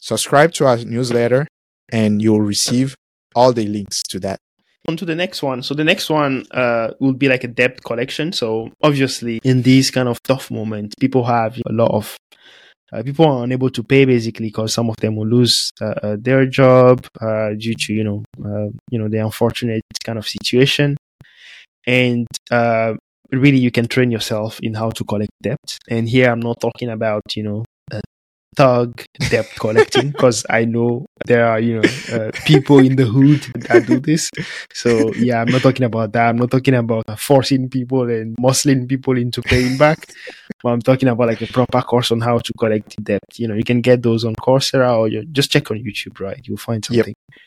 [0.00, 1.48] Subscribe to our newsletter
[1.90, 2.94] and you'll receive
[3.34, 4.38] all the links to that
[4.86, 5.60] on to the next one.
[5.64, 8.32] So the next one uh, will be like a debt collection.
[8.32, 12.16] So obviously, in these kind of tough moments, people have a lot of
[12.92, 16.16] uh, people are unable to pay basically because some of them will lose uh, uh
[16.18, 20.96] their job uh, due to you know uh, you know the unfortunate kind of situation,
[21.86, 22.26] and
[23.32, 25.78] really you can train yourself in how to collect debt.
[25.88, 27.64] And here I'm not talking about you know
[28.58, 33.40] thug debt collecting because I know there are you know uh, people in the hood
[33.68, 34.30] that do this.
[34.72, 36.28] So yeah, I'm not talking about that.
[36.28, 39.98] I'm not talking about forcing people and muscling people into paying back.
[40.62, 43.22] but I'm talking about like a proper course on how to collect debt.
[43.36, 46.40] You know, you can get those on Coursera or you just check on YouTube, right?
[46.44, 47.14] You'll find something.
[47.30, 47.38] Yep.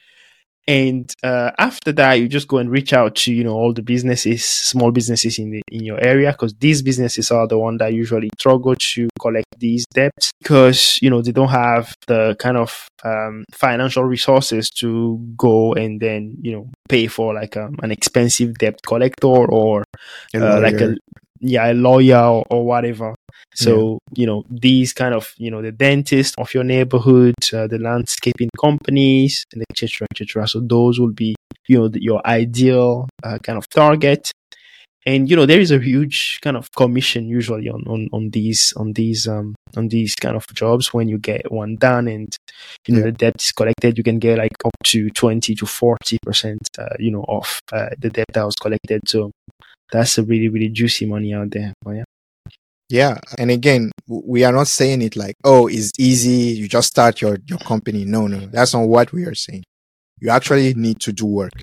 [0.67, 3.81] And uh, after that, you just go and reach out to you know all the
[3.81, 7.93] businesses, small businesses in the in your area, because these businesses are the one that
[7.93, 12.87] usually struggle to collect these debts because you know they don't have the kind of
[13.03, 18.57] um, financial resources to go and then you know pay for like um, an expensive
[18.57, 19.83] debt collector or
[20.35, 20.95] uh, like a
[21.41, 23.15] yeah a lawyer or, or whatever
[23.53, 24.21] so, yeah.
[24.21, 28.49] you know, these kind of, you know, the dentist of your neighborhood, uh, the landscaping
[28.59, 30.47] companies, and etc., etc.
[30.47, 31.35] So those will be,
[31.67, 34.31] you know, the, your ideal uh, kind of target.
[35.05, 38.73] And you know, there is a huge kind of commission usually on, on, on these
[38.77, 42.35] on these um on these kind of jobs when you get one done and
[42.87, 43.05] you know yeah.
[43.05, 46.95] the debt is collected, you can get like up to twenty to forty percent, uh,
[46.99, 49.01] you know, off uh, the debt that was collected.
[49.07, 49.31] So
[49.91, 51.73] that's a really really juicy money out there.
[51.87, 52.03] Yeah.
[52.89, 53.17] Yeah.
[53.37, 56.59] And again, we are not saying it like, oh, it's easy.
[56.59, 58.03] You just start your, your company.
[58.03, 59.63] No, no, that's not what we are saying.
[60.19, 61.53] You actually need to do work.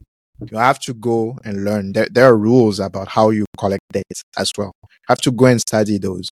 [0.41, 1.93] You have to go and learn.
[1.93, 4.05] There, there are rules about how you collect debt
[4.37, 4.73] as well.
[4.83, 6.29] You have to go and study those.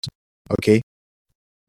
[0.58, 0.82] Okay.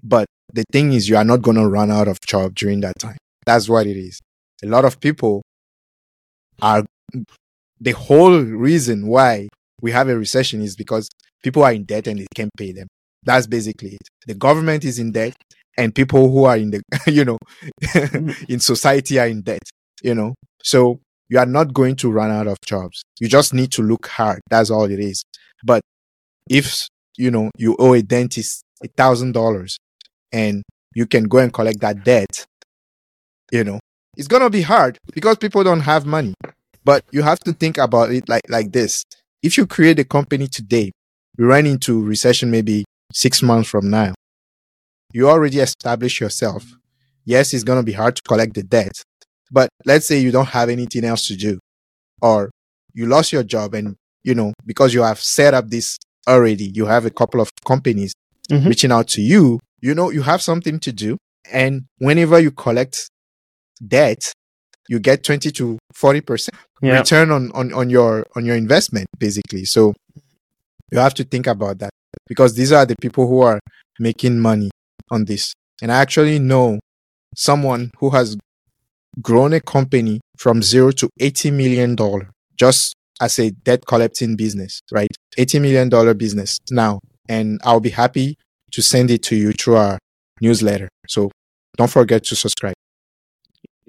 [0.04, 3.00] But the thing is, you are not going to run out of job during that
[3.00, 3.18] time.
[3.46, 4.20] That's what it is.
[4.64, 5.42] A lot of people
[6.62, 6.84] are
[7.80, 9.48] the whole reason why
[9.82, 11.10] we have a recession is because
[11.44, 12.88] people are in debt and they can't pay them.
[13.24, 14.08] That's basically it.
[14.26, 15.36] The government is in debt
[15.78, 17.38] and people who are in the, you know,
[18.50, 19.64] in society are in debt,
[20.02, 20.34] you know.
[20.64, 21.00] So
[21.30, 23.04] you are not going to run out of jobs.
[23.20, 24.40] You just need to look hard.
[24.50, 25.24] That's all it is.
[25.64, 25.82] But
[26.50, 29.78] if, you know, you owe a dentist a thousand dollars
[30.32, 30.64] and
[30.94, 32.46] you can go and collect that debt,
[33.52, 33.80] you know,
[34.16, 36.34] it's to be hard because people don't have money.
[36.84, 39.04] But you have to think about it like, like this.
[39.44, 40.92] If you create a company today,
[41.38, 44.14] we run into recession maybe six months from now.
[45.14, 46.66] You already established yourself.
[47.26, 49.04] Yes, it's to be hard to collect the debt,
[49.52, 51.60] but let's say you don't have anything else to do
[52.22, 52.50] or
[52.93, 56.86] you lost your job and, you know, because you have set up this already, you
[56.86, 58.14] have a couple of companies
[58.50, 58.66] Mhm.
[58.68, 61.18] reaching out to you, you know, you have something to do.
[61.52, 63.08] And whenever you collect
[63.86, 64.32] debt,
[64.89, 66.98] you get 20 to 40% Yeah.
[67.00, 69.66] return on, on, on your, on your investment, basically.
[69.66, 69.93] So
[70.91, 71.89] you have to think about that
[72.28, 73.60] because these are the people who are
[74.00, 74.70] making money
[75.12, 75.54] on this.
[75.82, 76.80] And I actually know
[77.36, 78.38] someone who has
[79.22, 84.82] grown a company from zero to 80 million dollar just as a debt collecting business,
[84.91, 85.09] right?
[85.38, 86.99] 80 million dollar business now.
[87.30, 88.38] And I'll be happy
[88.72, 89.97] to send it to you through our
[90.41, 90.89] newsletter.
[91.07, 91.32] So
[91.78, 92.74] don't forget to subscribe.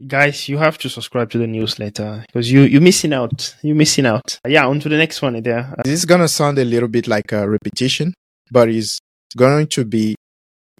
[0.07, 3.57] Guys, you have to subscribe to the newsletter because you, you're missing out.
[3.63, 4.39] You're missing out.
[4.47, 5.75] Yeah, on to the next one there.
[5.85, 8.15] This is going to sound a little bit like a repetition,
[8.51, 9.01] but it's
[9.37, 10.15] going to be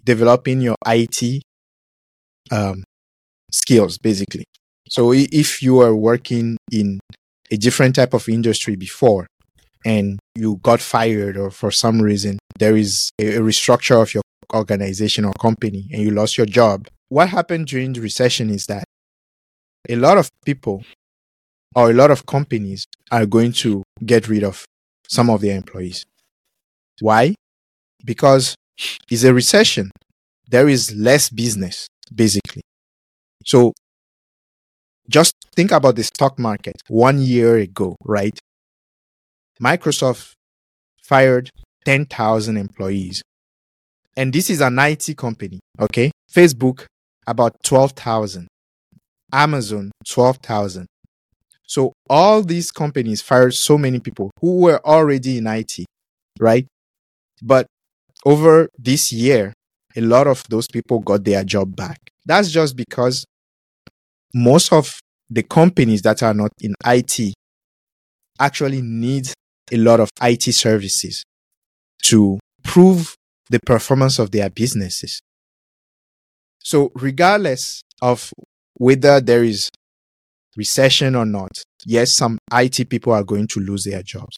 [0.05, 1.43] developing your IT
[2.49, 2.83] um,
[3.51, 4.45] skills, basically.
[4.89, 6.99] So if you are working in
[7.51, 9.27] a different type of industry before
[9.85, 14.23] and you got fired or for some reason there is a, restructure of your
[14.53, 18.83] organization or company and you lost your job, what happened during the recession is that
[19.87, 20.83] a lot of people
[21.75, 24.65] or a lot of companies are going to get rid of
[25.07, 26.03] some of their employees.
[26.99, 27.35] Why?
[28.03, 28.55] Because
[29.09, 29.91] it's a recession.
[30.49, 32.63] There is less business, basically.
[33.49, 33.73] So
[35.09, 38.37] just think about the stock market one year ago, right?
[39.59, 40.33] Microsoft
[41.01, 41.49] fired
[41.83, 43.23] 10,000 employees.
[44.15, 46.11] And this is an IT company, okay?
[46.31, 46.85] Facebook,
[47.25, 48.47] about 12,000.
[49.33, 50.85] Amazon, 12,000.
[51.65, 55.85] So all these companies fired so many people who were already in IT,
[56.39, 56.67] right?
[57.41, 57.65] But
[58.27, 59.53] over this year,
[59.95, 61.97] a lot of those people got their job back.
[62.27, 63.25] That's just because
[64.33, 64.99] most of
[65.29, 67.33] the companies that are not in IT
[68.39, 69.31] actually need
[69.71, 71.23] a lot of IT services
[72.03, 73.15] to prove
[73.49, 75.21] the performance of their businesses.
[76.59, 78.31] So regardless of
[78.75, 79.69] whether there is
[80.55, 81.51] recession or not,
[81.85, 84.37] yes, some IT people are going to lose their jobs,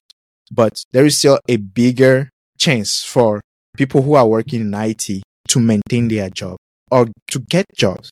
[0.51, 3.41] but there is still a bigger chance for
[3.77, 6.57] people who are working in IT to maintain their job
[6.91, 8.11] or to get jobs.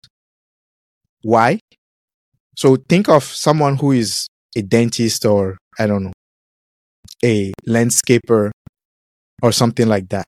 [1.21, 1.59] Why?
[2.55, 6.13] So think of someone who is a dentist or I don't know,
[7.23, 8.51] a landscaper
[9.41, 10.25] or something like that.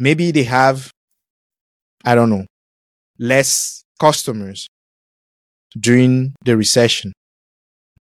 [0.00, 0.90] Maybe they have,
[2.04, 2.46] I don't know,
[3.18, 4.66] less customers
[5.78, 7.12] during the recession,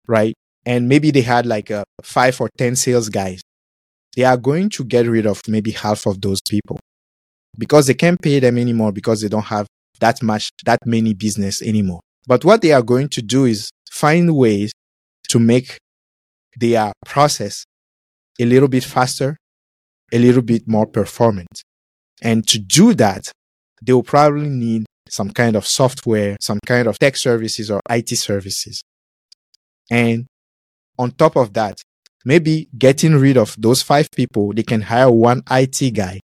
[0.08, 0.34] right?
[0.64, 3.40] And maybe they had like a five or 10 sales guys.
[4.16, 6.80] They are going to get rid of maybe half of those people
[7.56, 9.66] because they can't pay them anymore because they don't have
[10.00, 12.00] that much, that many business anymore.
[12.26, 14.72] But what they are going to do is find ways
[15.28, 15.78] to make
[16.56, 17.64] their process
[18.40, 19.36] a little bit faster,
[20.12, 21.62] a little bit more performant.
[22.22, 23.30] And to do that,
[23.82, 28.08] they will probably need some kind of software, some kind of tech services or IT
[28.16, 28.82] services.
[29.90, 30.26] And
[30.98, 31.80] on top of that,
[32.24, 36.20] maybe getting rid of those five people, they can hire one IT guy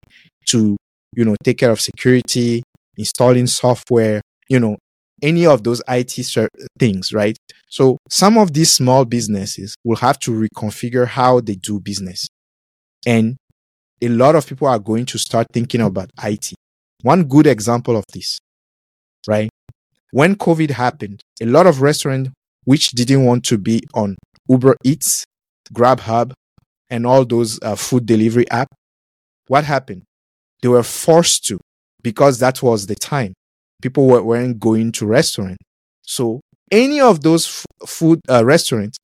[0.47, 0.77] to,
[1.13, 2.63] you know, take care of security,
[3.01, 4.77] installing software, you know,
[5.21, 6.49] any of those IT ser-
[6.79, 7.37] things, right?
[7.69, 12.27] So some of these small businesses will have to reconfigure how they do business.
[13.05, 13.37] And
[14.01, 16.53] a lot of people are going to start thinking about IT.
[17.03, 18.39] One good example of this,
[19.27, 19.49] right?
[20.11, 22.29] When COVID happened, a lot of restaurants
[22.65, 24.15] which didn't want to be on
[24.47, 25.25] Uber Eats,
[25.73, 26.33] Grubhub,
[26.89, 28.67] and all those uh, food delivery app,
[29.47, 30.03] what happened?
[30.61, 31.59] They were forced to
[32.03, 33.33] because that was the time.
[33.81, 35.57] People were, weren't going to restaurant.
[36.01, 36.41] So
[36.71, 38.97] any of those f- food uh, restaurants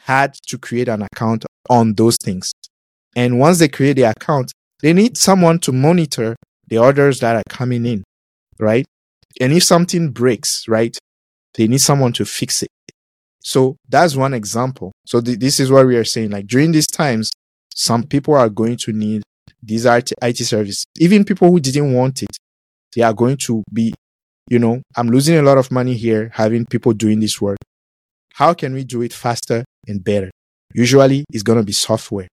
[0.00, 2.52] had to create an account on those things.
[3.14, 6.36] And once they create the account, they need someone to monitor
[6.68, 8.04] the orders that are coming in,
[8.58, 8.86] right?
[9.40, 10.96] And if something breaks, right,
[11.54, 12.68] they need someone to fix it.
[13.40, 14.92] So that's one example.
[15.06, 16.30] So th- this is what we are saying.
[16.30, 17.30] Like during these times,
[17.74, 19.22] some people are going to need
[19.62, 20.84] these IT, IT services.
[20.98, 22.36] Even people who didn't want it,
[22.94, 23.92] they are going to be,
[24.48, 27.58] you know, I'm losing a lot of money here having people doing this work.
[28.34, 30.30] How can we do it faster and better?
[30.74, 32.28] Usually it's going to be software.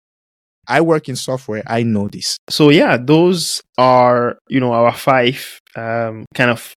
[0.67, 1.63] I work in software.
[1.67, 2.37] I know this.
[2.49, 6.73] So yeah, those are, you know, our five um, kind of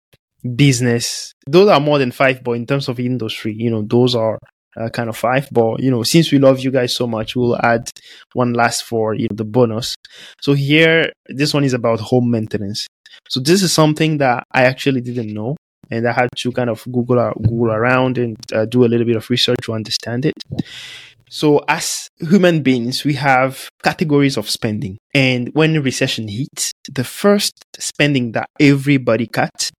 [0.55, 1.33] business.
[1.47, 4.39] Those are more than five, but in terms of industry, you know, those are
[4.77, 5.47] uh, kind of five.
[5.51, 7.89] But you know, since we love you guys so much, we'll add
[8.33, 9.95] one last for you know the bonus.
[10.41, 12.87] So here, this one is about home maintenance.
[13.29, 15.55] So this is something that I actually didn't know,
[15.89, 19.15] and I had to kind of Google Google around and uh, do a little bit
[19.15, 20.35] of research to understand it.
[21.29, 24.97] So as human beings, we have categories of spending.
[25.13, 29.71] And when recession hits, the first spending that everybody cuts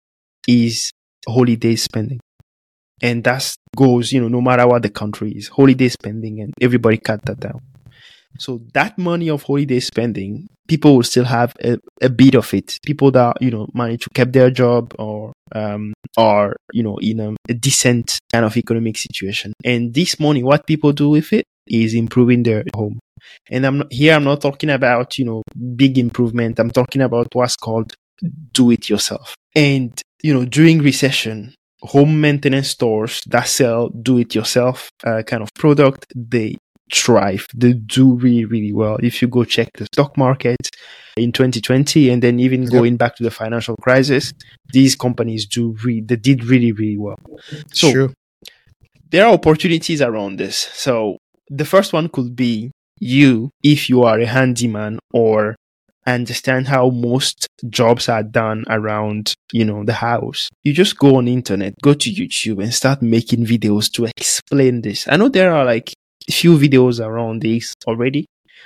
[0.45, 0.91] is
[1.26, 2.20] holiday spending.
[3.02, 6.98] And that goes, you know, no matter what the country is, holiday spending and everybody
[6.98, 7.62] cut that down.
[8.39, 12.80] So that money of holiday spending, people will still have a, a bit of it.
[12.86, 17.20] People that, you know, manage to keep their job or, um, are, you know, in
[17.20, 19.54] a, a decent kind of economic situation.
[19.64, 23.00] And this money, what people do with it is improving their home.
[23.50, 25.43] And I'm not, here, I'm not talking about, you know,
[25.76, 26.60] big improvement.
[26.60, 27.93] I'm talking about what's called
[28.54, 29.36] do it yourself.
[29.56, 35.43] And, you know, during recession, home maintenance stores that sell do it yourself uh, kind
[35.43, 36.57] of product, they
[36.91, 37.45] thrive.
[37.53, 38.97] They do really, really well.
[39.01, 40.69] If you go check the stock market
[41.17, 42.71] in 2020 and then even yep.
[42.71, 44.34] going back to the financial crisis,
[44.71, 47.17] these companies do re- they did really, really well.
[47.73, 48.13] So sure.
[49.11, 50.57] there are opportunities around this.
[50.57, 51.17] So
[51.49, 55.55] the first one could be you, if you are a handyman or
[56.14, 60.49] understand how most jobs are done around, you know, the house.
[60.64, 65.08] You just go on internet, go to YouTube and start making videos to explain this.
[65.08, 65.93] I know there are like
[66.28, 68.26] a few videos around this already,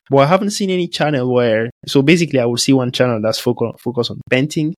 [0.09, 3.39] but I haven't seen any channel where, so basically I will see one channel that's
[3.39, 4.75] focus, focus on painting.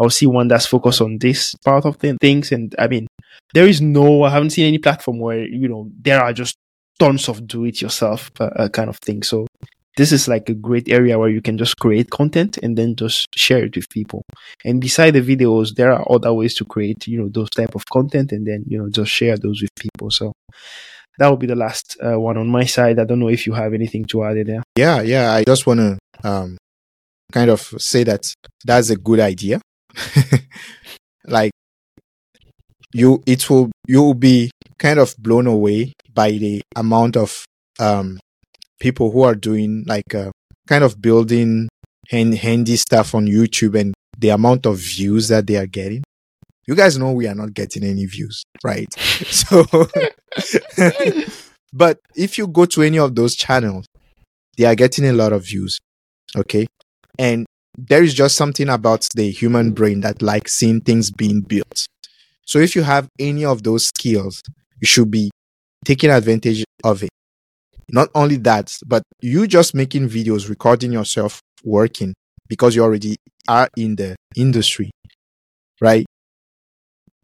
[0.00, 2.52] I'll see one that's focused on this part of the things.
[2.52, 3.06] And I mean,
[3.52, 6.56] there is no, I haven't seen any platform where, you know, there are just
[6.98, 9.22] tons of do it yourself uh, uh, kind of thing.
[9.22, 9.46] So
[10.00, 13.28] this is like a great area where you can just create content and then just
[13.36, 14.24] share it with people.
[14.64, 17.84] And beside the videos, there are other ways to create, you know, those type of
[17.84, 20.10] content and then, you know, just share those with people.
[20.10, 20.32] So
[21.18, 22.98] that will be the last uh, one on my side.
[22.98, 24.62] I don't know if you have anything to add there.
[24.74, 25.34] Yeah, yeah.
[25.34, 26.56] I just want to um,
[27.30, 28.32] kind of say that
[28.64, 29.60] that's a good idea.
[31.26, 31.52] like
[32.94, 37.44] you, it will you will be kind of blown away by the amount of
[37.78, 38.18] um,
[38.80, 40.30] people who are doing like uh,
[40.66, 41.68] kind of building
[42.08, 46.02] hand, handy stuff on YouTube and the amount of views that they are getting.
[46.66, 48.92] You guys know we are not getting any views, right?
[48.94, 49.64] so,
[51.72, 53.86] but if you go to any of those channels,
[54.56, 55.78] they are getting a lot of views.
[56.36, 56.66] Okay.
[57.18, 61.86] And there is just something about the human brain that likes seeing things being built.
[62.44, 64.42] So if you have any of those skills,
[64.80, 65.30] you should be
[65.84, 67.10] taking advantage of it.
[67.92, 72.14] Not only that, but you just making videos, recording yourself working
[72.48, 73.16] because you already
[73.48, 74.90] are in the industry,
[75.80, 76.06] right?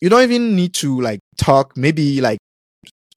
[0.00, 1.76] You don't even need to like talk.
[1.76, 2.38] Maybe like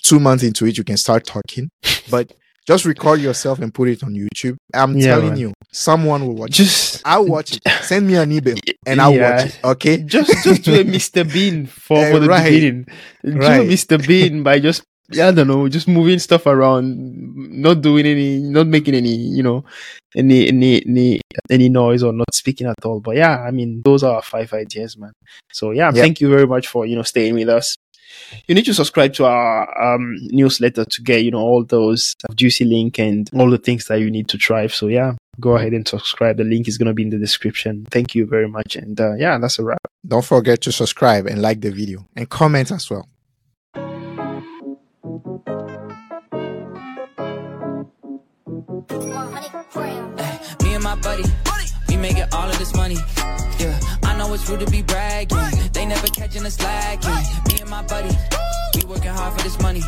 [0.03, 1.69] two months into it, you can start talking,
[2.11, 2.33] but
[2.69, 4.55] just record yourself and put it on YouTube.
[4.75, 5.37] I'm yeah, telling man.
[5.37, 7.01] you, someone will watch just, it.
[7.03, 7.61] I'll watch it.
[7.81, 9.37] Send me an email and I'll yeah.
[9.37, 9.59] watch it.
[9.63, 9.97] Okay.
[10.03, 11.31] Just just do a Mr.
[11.31, 12.43] Bean for, uh, for the right.
[12.43, 12.85] beginning.
[13.23, 13.67] Do right.
[13.67, 14.05] Mr.
[14.07, 14.83] Bean by just
[15.13, 16.95] I don't know, just moving stuff around,
[17.35, 19.65] not doing any, not making any, you know,
[20.15, 22.99] any, any, any, any noise or not speaking at all.
[22.99, 25.13] But yeah, I mean, those are five ideas, man.
[25.51, 25.95] So yeah, yep.
[25.95, 27.75] thank you very much for, you know, staying with us.
[28.47, 32.65] You need to subscribe to our um, newsletter to get, you know, all those juicy
[32.65, 34.73] link and all the things that you need to thrive.
[34.73, 36.37] So yeah, go ahead and subscribe.
[36.37, 37.85] The link is going to be in the description.
[37.91, 38.75] Thank you very much.
[38.75, 39.79] And uh, yeah, that's a wrap.
[40.07, 43.07] Don't forget to subscribe and like the video and comment as well.
[45.09, 45.15] Me
[50.75, 51.23] and my buddy,
[51.87, 52.97] we making all of this money.
[53.57, 55.39] Yeah, I know it's rude to be bragging.
[55.73, 57.09] They never catching us slacking.
[57.47, 58.15] Me and my buddy,
[58.75, 59.81] we working hard for this money.